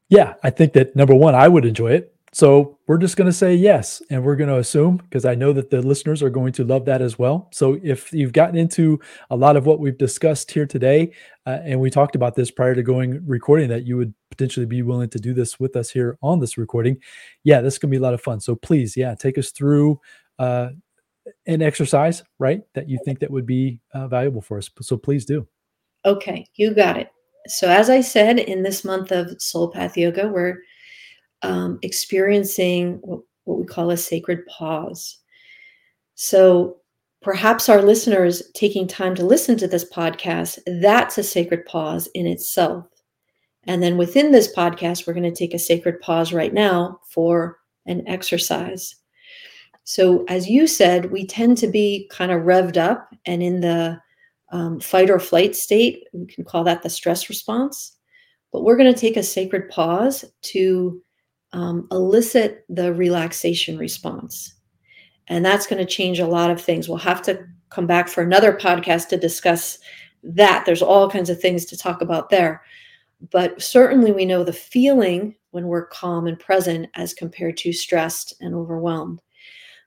[0.09, 2.13] Yeah, I think that number one, I would enjoy it.
[2.37, 3.99] So we're just going to say yes.
[4.11, 6.85] And we're going to assume, because I know that the listeners are going to love
[6.85, 7.47] that as well.
[7.51, 8.99] So if you've gotten into
[9.31, 11.13] a lot of what we've discussed here today,
[11.47, 14.83] uh, and we talked about this prior to going recording, that you would potentially be
[14.83, 16.97] willing to do this with us here on this recording,
[17.43, 18.39] yeah, this to be a lot of fun.
[18.39, 19.99] So please, yeah, take us through
[20.37, 20.69] uh,
[21.47, 24.69] an exercise, right, that you think that would be uh, valuable for us.
[24.81, 25.47] So please do.
[26.05, 27.09] Okay, you got it.
[27.47, 30.59] So as I said, in this month of Sol Path Yoga, we're
[31.41, 35.19] um, experiencing what, we call a sacred pause.
[36.15, 36.77] So
[37.21, 42.27] perhaps our listeners taking time to listen to this podcast, that's a sacred pause in
[42.27, 42.85] itself.
[43.65, 47.59] And then within this podcast, we're going to take a sacred pause right now for
[47.85, 48.95] an exercise.
[49.83, 53.99] So, as you said, we tend to be kind of revved up and in the
[54.51, 56.03] um, fight or flight state.
[56.13, 57.93] We can call that the stress response.
[58.51, 61.01] But we're going to take a sacred pause to
[61.57, 64.53] um, elicit the relaxation response.
[65.27, 66.87] And that's going to change a lot of things.
[66.87, 69.79] We'll have to come back for another podcast to discuss
[70.21, 70.65] that.
[70.65, 72.61] There's all kinds of things to talk about there.
[73.31, 78.35] But certainly, we know the feeling when we're calm and present as compared to stressed
[78.39, 79.19] and overwhelmed.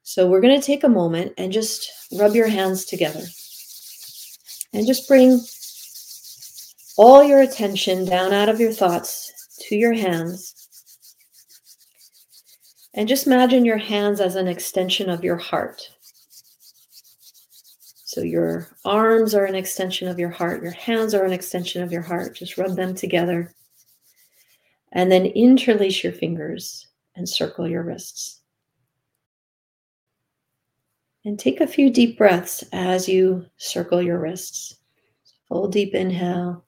[0.02, 3.22] So, we're going to take a moment and just rub your hands together
[4.72, 5.40] and just bring
[6.96, 10.59] all your attention down out of your thoughts to your hands
[13.00, 15.88] and just imagine your hands as an extension of your heart.
[18.04, 21.92] So your arms are an extension of your heart, your hands are an extension of
[21.92, 22.36] your heart.
[22.36, 23.54] Just rub them together.
[24.92, 28.42] And then interlace your fingers and circle your wrists.
[31.24, 34.76] And take a few deep breaths as you circle your wrists.
[35.48, 36.66] Full deep inhale,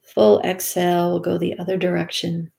[0.00, 1.10] full exhale.
[1.10, 2.50] We'll go the other direction.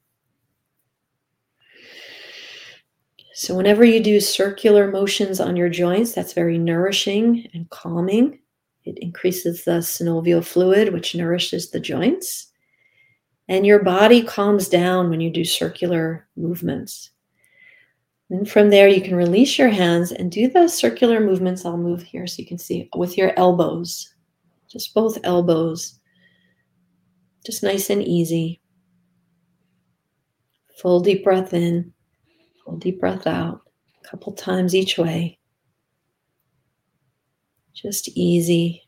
[3.38, 8.39] So, whenever you do circular motions on your joints, that's very nourishing and calming.
[8.86, 12.53] It increases the synovial fluid, which nourishes the joints.
[13.49, 17.09] And your body calms down when you do circular movements.
[18.29, 21.65] And from there, you can release your hands and do the circular movements.
[21.65, 24.15] I'll move here so you can see with your elbows,
[24.69, 25.99] just both elbows,
[27.45, 28.61] just nice and easy.
[30.77, 31.91] Full deep breath in.
[32.66, 33.61] Full deep breath out,
[34.03, 35.39] a couple times each way.
[37.74, 38.82] Just easy.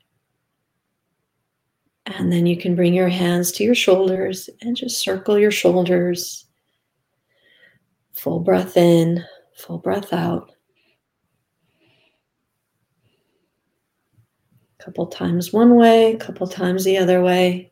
[2.08, 6.46] And then you can bring your hands to your shoulders and just circle your shoulders.
[8.14, 9.24] Full breath in,
[9.56, 10.52] full breath out.
[14.80, 17.72] A couple times one way, a couple times the other way.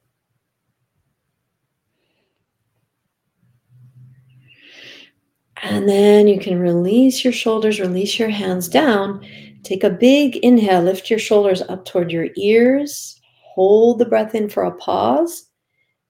[5.65, 9.25] And then you can release your shoulders, release your hands down.
[9.63, 13.19] Take a big inhale, lift your shoulders up toward your ears.
[13.55, 15.49] Hold the breath in for a pause.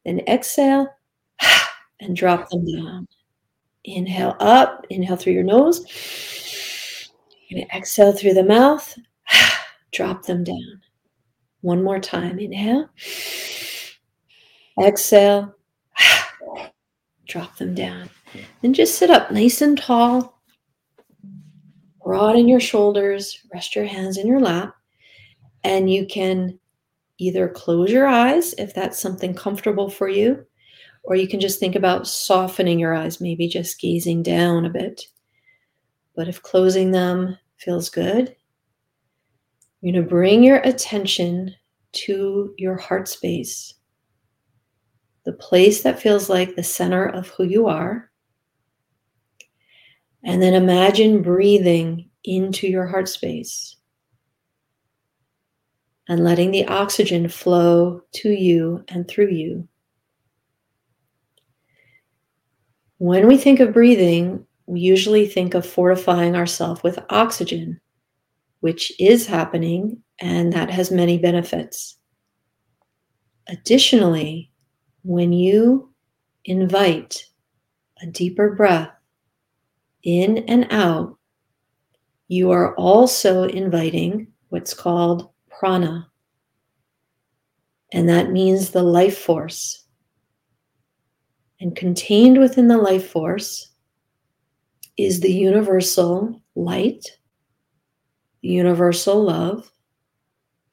[0.04, 0.88] Then exhale
[2.02, 3.08] and drop them down.
[3.86, 5.86] Inhale up, inhale through your nose.
[7.50, 8.94] To exhale through the mouth.
[9.94, 10.82] Drop them down.
[11.62, 12.40] One more time.
[12.40, 12.90] Inhale.
[14.84, 15.56] Exhale.
[17.30, 18.10] Drop them down.
[18.62, 20.40] Then just sit up nice and tall.
[22.04, 23.40] Broaden your shoulders.
[23.54, 24.76] Rest your hands in your lap.
[25.64, 26.60] And you can
[27.18, 30.46] either close your eyes if that's something comfortable for you,
[31.04, 35.08] or you can just think about softening your eyes, maybe just gazing down a bit.
[36.16, 38.36] But if closing them feels good,
[39.82, 41.56] you're going to bring your attention
[41.94, 43.74] to your heart space,
[45.24, 48.12] the place that feels like the center of who you are.
[50.26, 53.76] And then imagine breathing into your heart space
[56.10, 59.68] and letting the oxygen flow to you and through you.
[62.98, 67.80] When we think of breathing, we usually think of fortifying ourselves with oxygen,
[68.62, 71.98] which is happening and that has many benefits.
[73.48, 74.52] Additionally,
[75.04, 75.94] when you
[76.46, 77.28] invite
[78.02, 78.95] a deeper breath
[80.06, 81.18] in and out,
[82.28, 86.08] you are also inviting what's called prana.
[87.92, 89.84] And that means the life force.
[91.60, 93.72] And contained within the life force
[94.98, 97.06] is the universal light,
[98.42, 99.72] the universal love,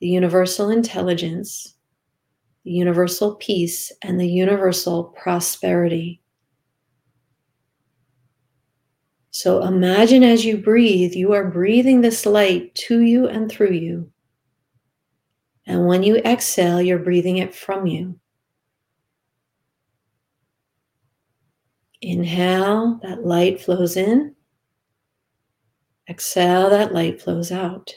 [0.00, 1.74] the universal intelligence,
[2.64, 6.21] the universal peace, and the universal prosperity.
[9.32, 14.12] So imagine as you breathe, you are breathing this light to you and through you.
[15.64, 18.20] And when you exhale, you're breathing it from you.
[22.02, 24.34] Inhale, that light flows in.
[26.10, 27.90] Exhale, that light flows out.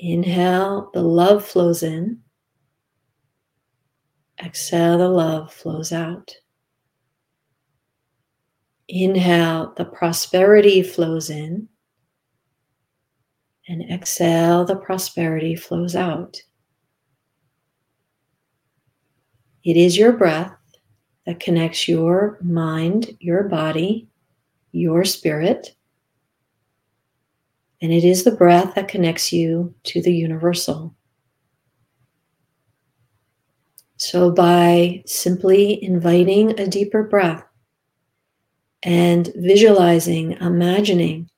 [0.00, 2.20] Inhale, the love flows in.
[4.42, 6.34] Exhale, the love flows out.
[8.88, 11.68] Inhale, the prosperity flows in
[13.68, 16.42] and exhale, the prosperity flows out.
[19.62, 20.56] It is your breath
[21.26, 24.08] that connects your mind, your body,
[24.72, 25.74] your spirit.
[27.82, 30.94] And it is the breath that connects you to the universal.
[33.98, 37.44] So, by simply inviting a deeper breath
[38.82, 41.28] and visualizing, imagining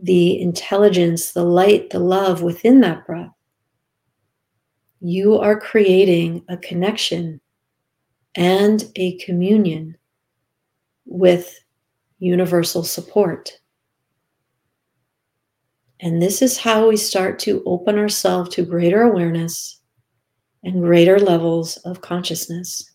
[0.00, 3.32] the intelligence, the light, the love within that breath,
[5.00, 7.40] you are creating a connection
[8.34, 9.96] and a communion
[11.04, 11.58] with
[12.18, 13.52] universal support.
[16.00, 19.80] And this is how we start to open ourselves to greater awareness
[20.62, 22.92] and greater levels of consciousness.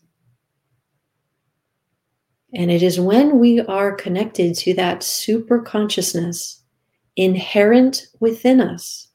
[2.54, 6.62] And it is when we are connected to that super consciousness
[7.16, 9.08] inherent within us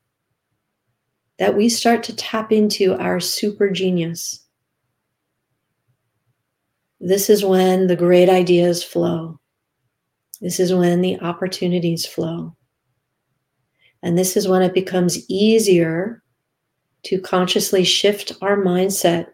[1.37, 4.45] that we start to tap into our super genius.
[6.99, 9.39] This is when the great ideas flow.
[10.41, 12.57] This is when the opportunities flow.
[14.03, 16.23] And this is when it becomes easier
[17.03, 19.27] to consciously shift our mindset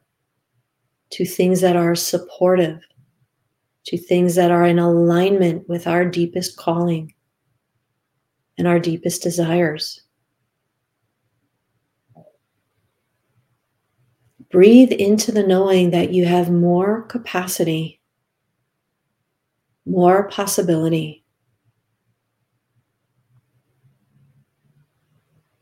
[1.12, 2.80] to things that are supportive,
[3.86, 7.14] to things that are in alignment with our deepest calling
[8.58, 10.02] and our deepest desires.
[14.50, 18.00] Breathe into the knowing that you have more capacity,
[19.86, 21.26] more possibility,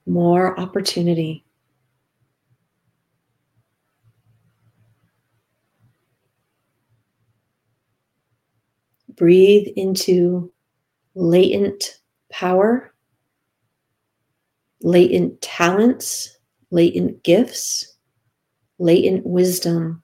[0.05, 1.45] more opportunity.
[9.23, 10.51] Breathe into
[11.15, 12.93] latent power,
[14.81, 16.37] latent talents,
[16.71, 17.95] latent gifts,
[18.79, 20.03] latent wisdom,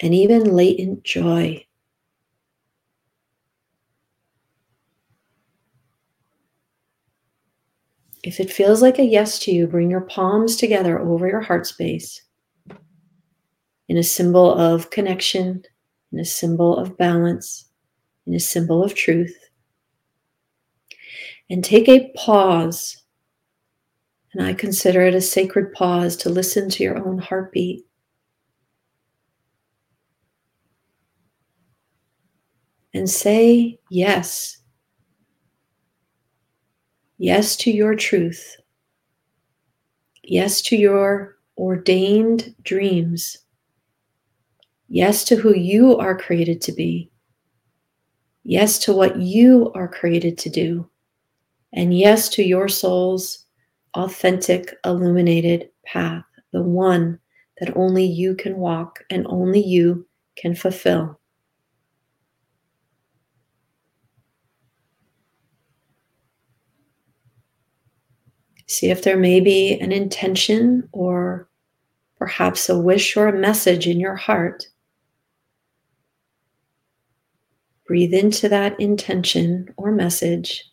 [0.00, 1.62] and even latent joy.
[8.22, 11.66] If it feels like a yes to you, bring your palms together over your heart
[11.66, 12.22] space
[13.90, 15.62] in a symbol of connection,
[16.12, 17.68] in a symbol of balance,
[18.26, 19.36] in a symbol of truth
[21.50, 23.02] and take a pause.
[24.32, 27.84] And I consider it a sacred pause to listen to your own heartbeat.
[32.94, 34.58] and say yes.
[37.18, 38.56] Yes to your truth.
[40.22, 43.38] Yes to your ordained dreams.
[44.88, 47.10] Yes to who you are created to be.
[48.44, 50.88] Yes to what you are created to do.
[51.72, 53.46] And yes to your soul's
[53.94, 57.18] authentic, illuminated path, the one
[57.58, 61.18] that only you can walk and only you can fulfill.
[68.66, 71.48] See if there may be an intention or
[72.16, 74.68] perhaps a wish or a message in your heart.
[77.94, 80.68] Breathe into that intention or message.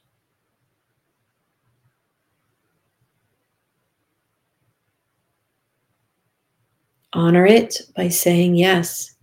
[7.13, 9.13] Honor it by saying yes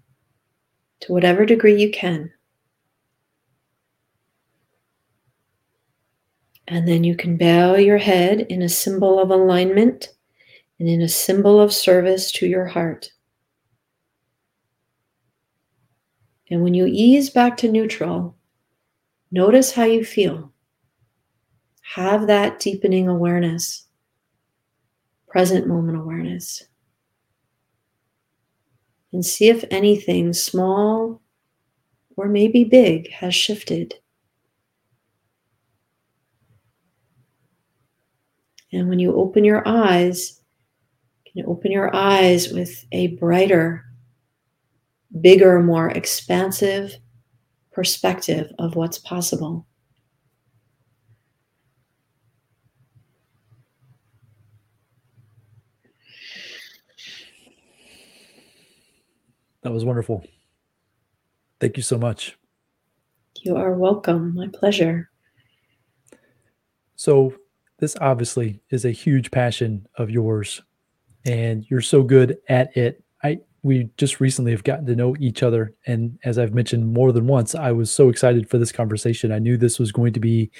[1.00, 2.30] to whatever degree you can.
[6.68, 10.10] And then you can bow your head in a symbol of alignment
[10.78, 13.10] and in a symbol of service to your heart.
[16.50, 18.36] And when you ease back to neutral,
[19.30, 20.52] notice how you feel.
[21.82, 23.86] Have that deepening awareness,
[25.26, 26.64] present moment awareness.
[29.12, 31.22] And see if anything small
[32.16, 33.94] or maybe big has shifted.
[38.70, 40.40] And when you open your eyes,
[41.24, 43.86] you can open your eyes with a brighter,
[45.20, 46.94] bigger, more expansive
[47.72, 49.66] perspective of what's possible.
[59.62, 60.24] That was wonderful.
[61.60, 62.38] Thank you so much.
[63.42, 64.34] You are welcome.
[64.34, 65.10] My pleasure.
[66.96, 67.34] So,
[67.78, 70.62] this obviously is a huge passion of yours
[71.24, 73.04] and you're so good at it.
[73.62, 77.26] We just recently have gotten to know each other and as I've mentioned more than
[77.26, 79.32] once, I was so excited for this conversation.
[79.32, 80.50] I knew this was going to be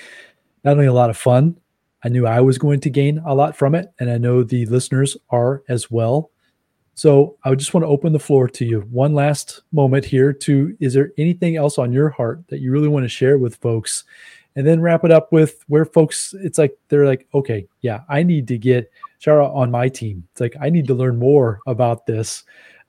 [0.65, 1.59] not only a lot of fun,
[2.05, 4.67] I knew I was going to gain a lot from it and I know the
[4.67, 6.31] listeners are as well.
[6.95, 8.81] So, I just want to open the floor to you.
[8.91, 12.89] One last moment here to is there anything else on your heart that you really
[12.89, 14.03] want to share with folks
[14.59, 18.25] and then wrap it up with where folks it's like they're like okay yeah i
[18.25, 18.91] need to get
[19.21, 22.43] Chara on my team it's like i need to learn more about this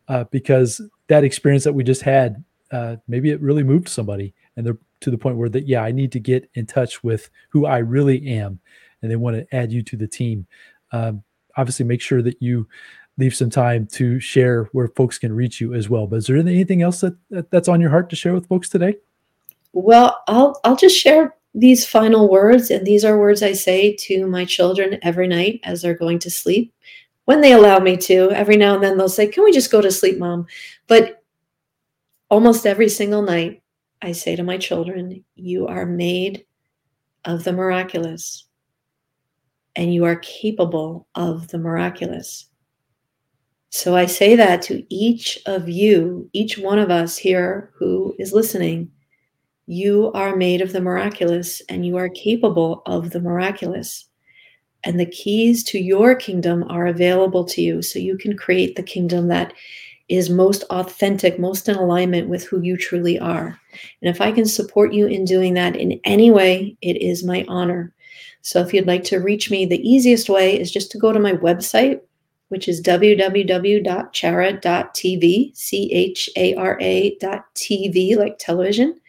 [0.09, 4.65] uh, because that experience that we just had uh, maybe it really moved somebody and
[4.65, 7.65] they're to the point where that yeah i need to get in touch with who
[7.65, 8.59] i really am
[9.01, 10.45] and they want to add you to the team.
[10.91, 11.23] Um,
[11.55, 12.67] obviously make sure that you
[13.17, 16.37] leave some time to share where folks can reach you as well but is there
[16.37, 18.97] anything else that, that that's on your heart to share with folks today?
[19.71, 24.27] Well i'll i'll just share these final words, and these are words I say to
[24.27, 26.73] my children every night as they're going to sleep,
[27.29, 28.31] when they allow me to.
[28.31, 30.47] Every now and then they'll say, Can we just go to sleep, mom?
[30.87, 31.23] But
[32.27, 33.61] almost every single night,
[34.01, 36.45] I say to my children, You are made
[37.25, 38.45] of the miraculous,
[39.75, 42.49] and you are capable of the miraculous.
[43.69, 48.33] So I say that to each of you, each one of us here who is
[48.33, 48.89] listening
[49.67, 54.08] you are made of the miraculous and you are capable of the miraculous.
[54.83, 57.81] And the keys to your kingdom are available to you.
[57.81, 59.53] So you can create the kingdom that
[60.07, 63.59] is most authentic, most in alignment with who you truly are.
[64.01, 67.45] And if I can support you in doing that in any way, it is my
[67.47, 67.93] honor.
[68.41, 71.19] So if you'd like to reach me, the easiest way is just to go to
[71.19, 72.01] my website,
[72.47, 73.85] which is www.chara.tv,
[75.55, 78.99] C H A R A.tv, like television.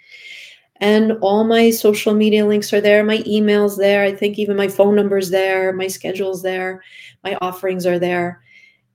[0.80, 3.04] And all my social media links are there.
[3.04, 4.02] My email's there.
[4.02, 5.72] I think even my phone number's there.
[5.72, 6.82] My schedule's there.
[7.22, 8.42] My offerings are there.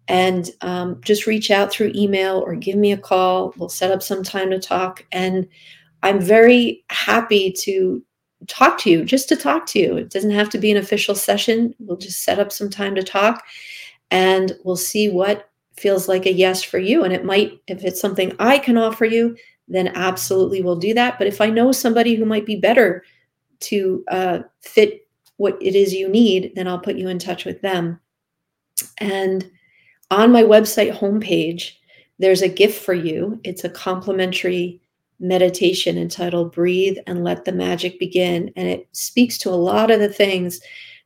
[0.07, 3.53] And um, just reach out through email or give me a call.
[3.57, 5.06] We'll set up some time to talk.
[5.12, 5.48] And
[6.03, 8.03] I'm very happy to
[8.48, 9.98] talk to you, just to talk to you.
[9.98, 11.74] It doesn't have to be an official session.
[11.80, 13.44] We'll just set up some time to talk
[14.12, 17.03] and we'll see what feels like a yes for you.
[17.03, 19.36] And it might, if it's something I can offer you,
[19.67, 21.17] then absolutely we'll do that.
[21.17, 23.03] But if I know somebody who might be better
[23.61, 27.61] to uh, fit what it is you need, then I'll put you in touch with
[27.61, 27.99] them.
[28.99, 29.49] And
[30.11, 31.73] on my website homepage,
[32.19, 33.39] there's a gift for you.
[33.43, 34.81] It's a complimentary
[35.19, 38.51] meditation entitled Breathe and Let the Magic Begin.
[38.55, 40.61] And it speaks to a lot of the things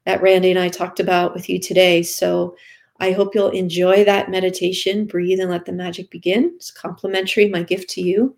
[0.06, 2.04] that Randy and I talked about with you today.
[2.04, 2.56] So
[3.00, 5.06] I hope you'll enjoy that meditation.
[5.06, 6.54] Breathe and let the magic begin.
[6.56, 8.36] It's complimentary, my gift to you.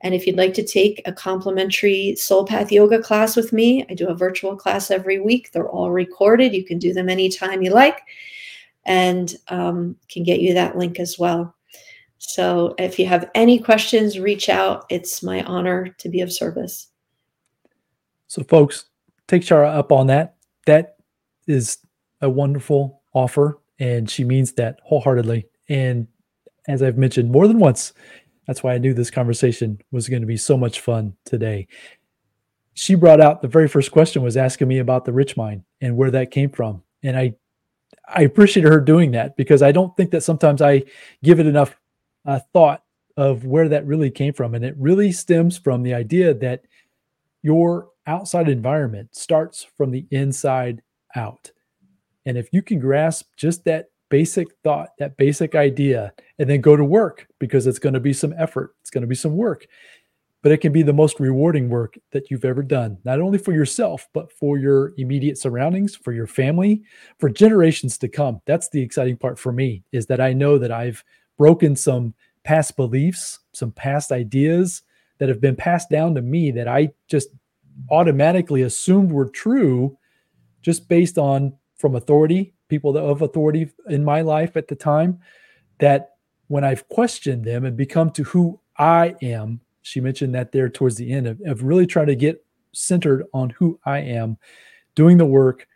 [0.00, 3.94] And if you'd like to take a complimentary Sol Path Yoga class with me, I
[3.94, 5.50] do a virtual class every week.
[5.52, 6.54] They're all recorded.
[6.54, 8.00] You can do them anytime you like
[8.86, 11.54] and um, can get you that link as well.
[12.18, 14.86] So if you have any questions, reach out.
[14.88, 16.88] It's my honor to be of service.
[18.26, 18.86] So, folks,
[19.26, 20.36] take Chara up on that.
[20.66, 20.96] That
[21.46, 21.78] is
[22.20, 25.46] a wonderful offer, and she means that wholeheartedly.
[25.68, 26.08] And
[26.66, 27.92] as I've mentioned more than once,
[28.46, 31.68] that's why I knew this conversation was going to be so much fun today.
[32.74, 35.96] She brought out the very first question was asking me about the rich mind and
[35.96, 36.82] where that came from.
[37.02, 37.34] And I
[38.06, 40.84] I appreciate her doing that because I don't think that sometimes I
[41.22, 41.78] give it enough
[42.24, 42.82] uh, thought
[43.16, 44.54] of where that really came from.
[44.54, 46.62] And it really stems from the idea that
[47.42, 50.82] your outside environment starts from the inside
[51.14, 51.52] out.
[52.28, 56.76] And if you can grasp just that basic thought, that basic idea, and then go
[56.76, 59.66] to work because it's going to be some effort, it's going to be some work,
[60.42, 63.52] but it can be the most rewarding work that you've ever done, not only for
[63.52, 66.82] yourself, but for your immediate surroundings, for your family,
[67.18, 68.42] for generations to come.
[68.44, 71.02] That's the exciting part for me is that I know that I've
[71.38, 72.12] broken some
[72.44, 74.82] past beliefs, some past ideas
[75.16, 77.28] that have been passed down to me that I just
[77.90, 79.96] automatically assumed were true
[80.60, 85.18] just based on from authority, people of authority in my life at the time,
[85.78, 86.10] that
[86.48, 90.96] when I've questioned them and become to who I am, she mentioned that there towards
[90.96, 94.38] the end of, of really trying to get centered on who I am,
[94.94, 95.66] doing the work,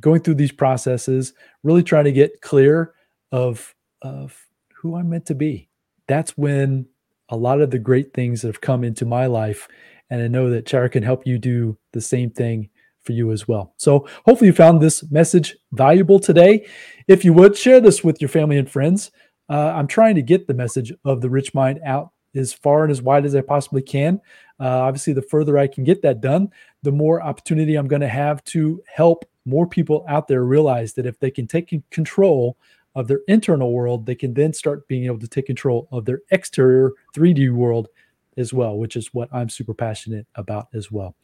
[0.00, 1.32] going through these processes,
[1.62, 2.94] really trying to get clear
[3.30, 5.68] of, of who I'm meant to be.
[6.06, 6.86] That's when
[7.28, 9.68] a lot of the great things that have come into my life.
[10.10, 12.70] And I know that Chara can help you do the same thing
[13.06, 13.72] for you as well.
[13.76, 16.66] So hopefully you found this message valuable today.
[17.08, 19.12] If you would share this with your family and friends.
[19.48, 22.90] Uh, I'm trying to get the message of the rich mind out as far and
[22.90, 24.20] as wide as I possibly can.
[24.58, 26.50] Uh, obviously, the further I can get that done,
[26.82, 31.06] the more opportunity I'm going to have to help more people out there realize that
[31.06, 32.56] if they can take control
[32.94, 36.20] of their internal world, they can then start being able to take control of their
[36.30, 37.88] exterior 3D world
[38.36, 41.14] as well, which is what I'm super passionate about as well.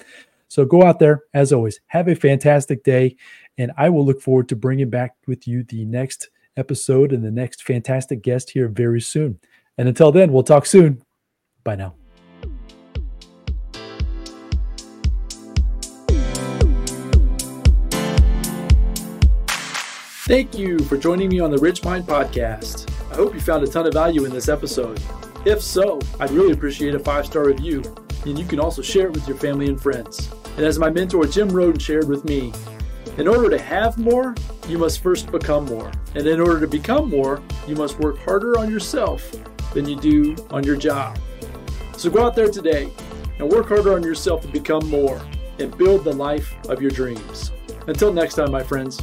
[0.52, 3.16] So go out there, as always, have a fantastic day.
[3.56, 7.30] And I will look forward to bringing back with you the next episode and the
[7.30, 9.40] next fantastic guest here very soon.
[9.78, 11.00] And until then, we'll talk soon.
[11.64, 11.94] Bye now.
[20.26, 22.92] Thank you for joining me on the Rich Mind Podcast.
[23.10, 25.00] I hope you found a ton of value in this episode.
[25.46, 27.82] If so, I'd really appreciate a five star review,
[28.26, 30.30] and you can also share it with your family and friends.
[30.56, 32.52] And as my mentor Jim Rohn shared with me,
[33.18, 34.34] in order to have more,
[34.68, 35.90] you must first become more.
[36.14, 39.30] And in order to become more, you must work harder on yourself
[39.74, 41.18] than you do on your job.
[41.96, 42.90] So go out there today
[43.38, 45.20] and work harder on yourself to become more
[45.58, 47.50] and build the life of your dreams.
[47.86, 48.98] Until next time, my friends.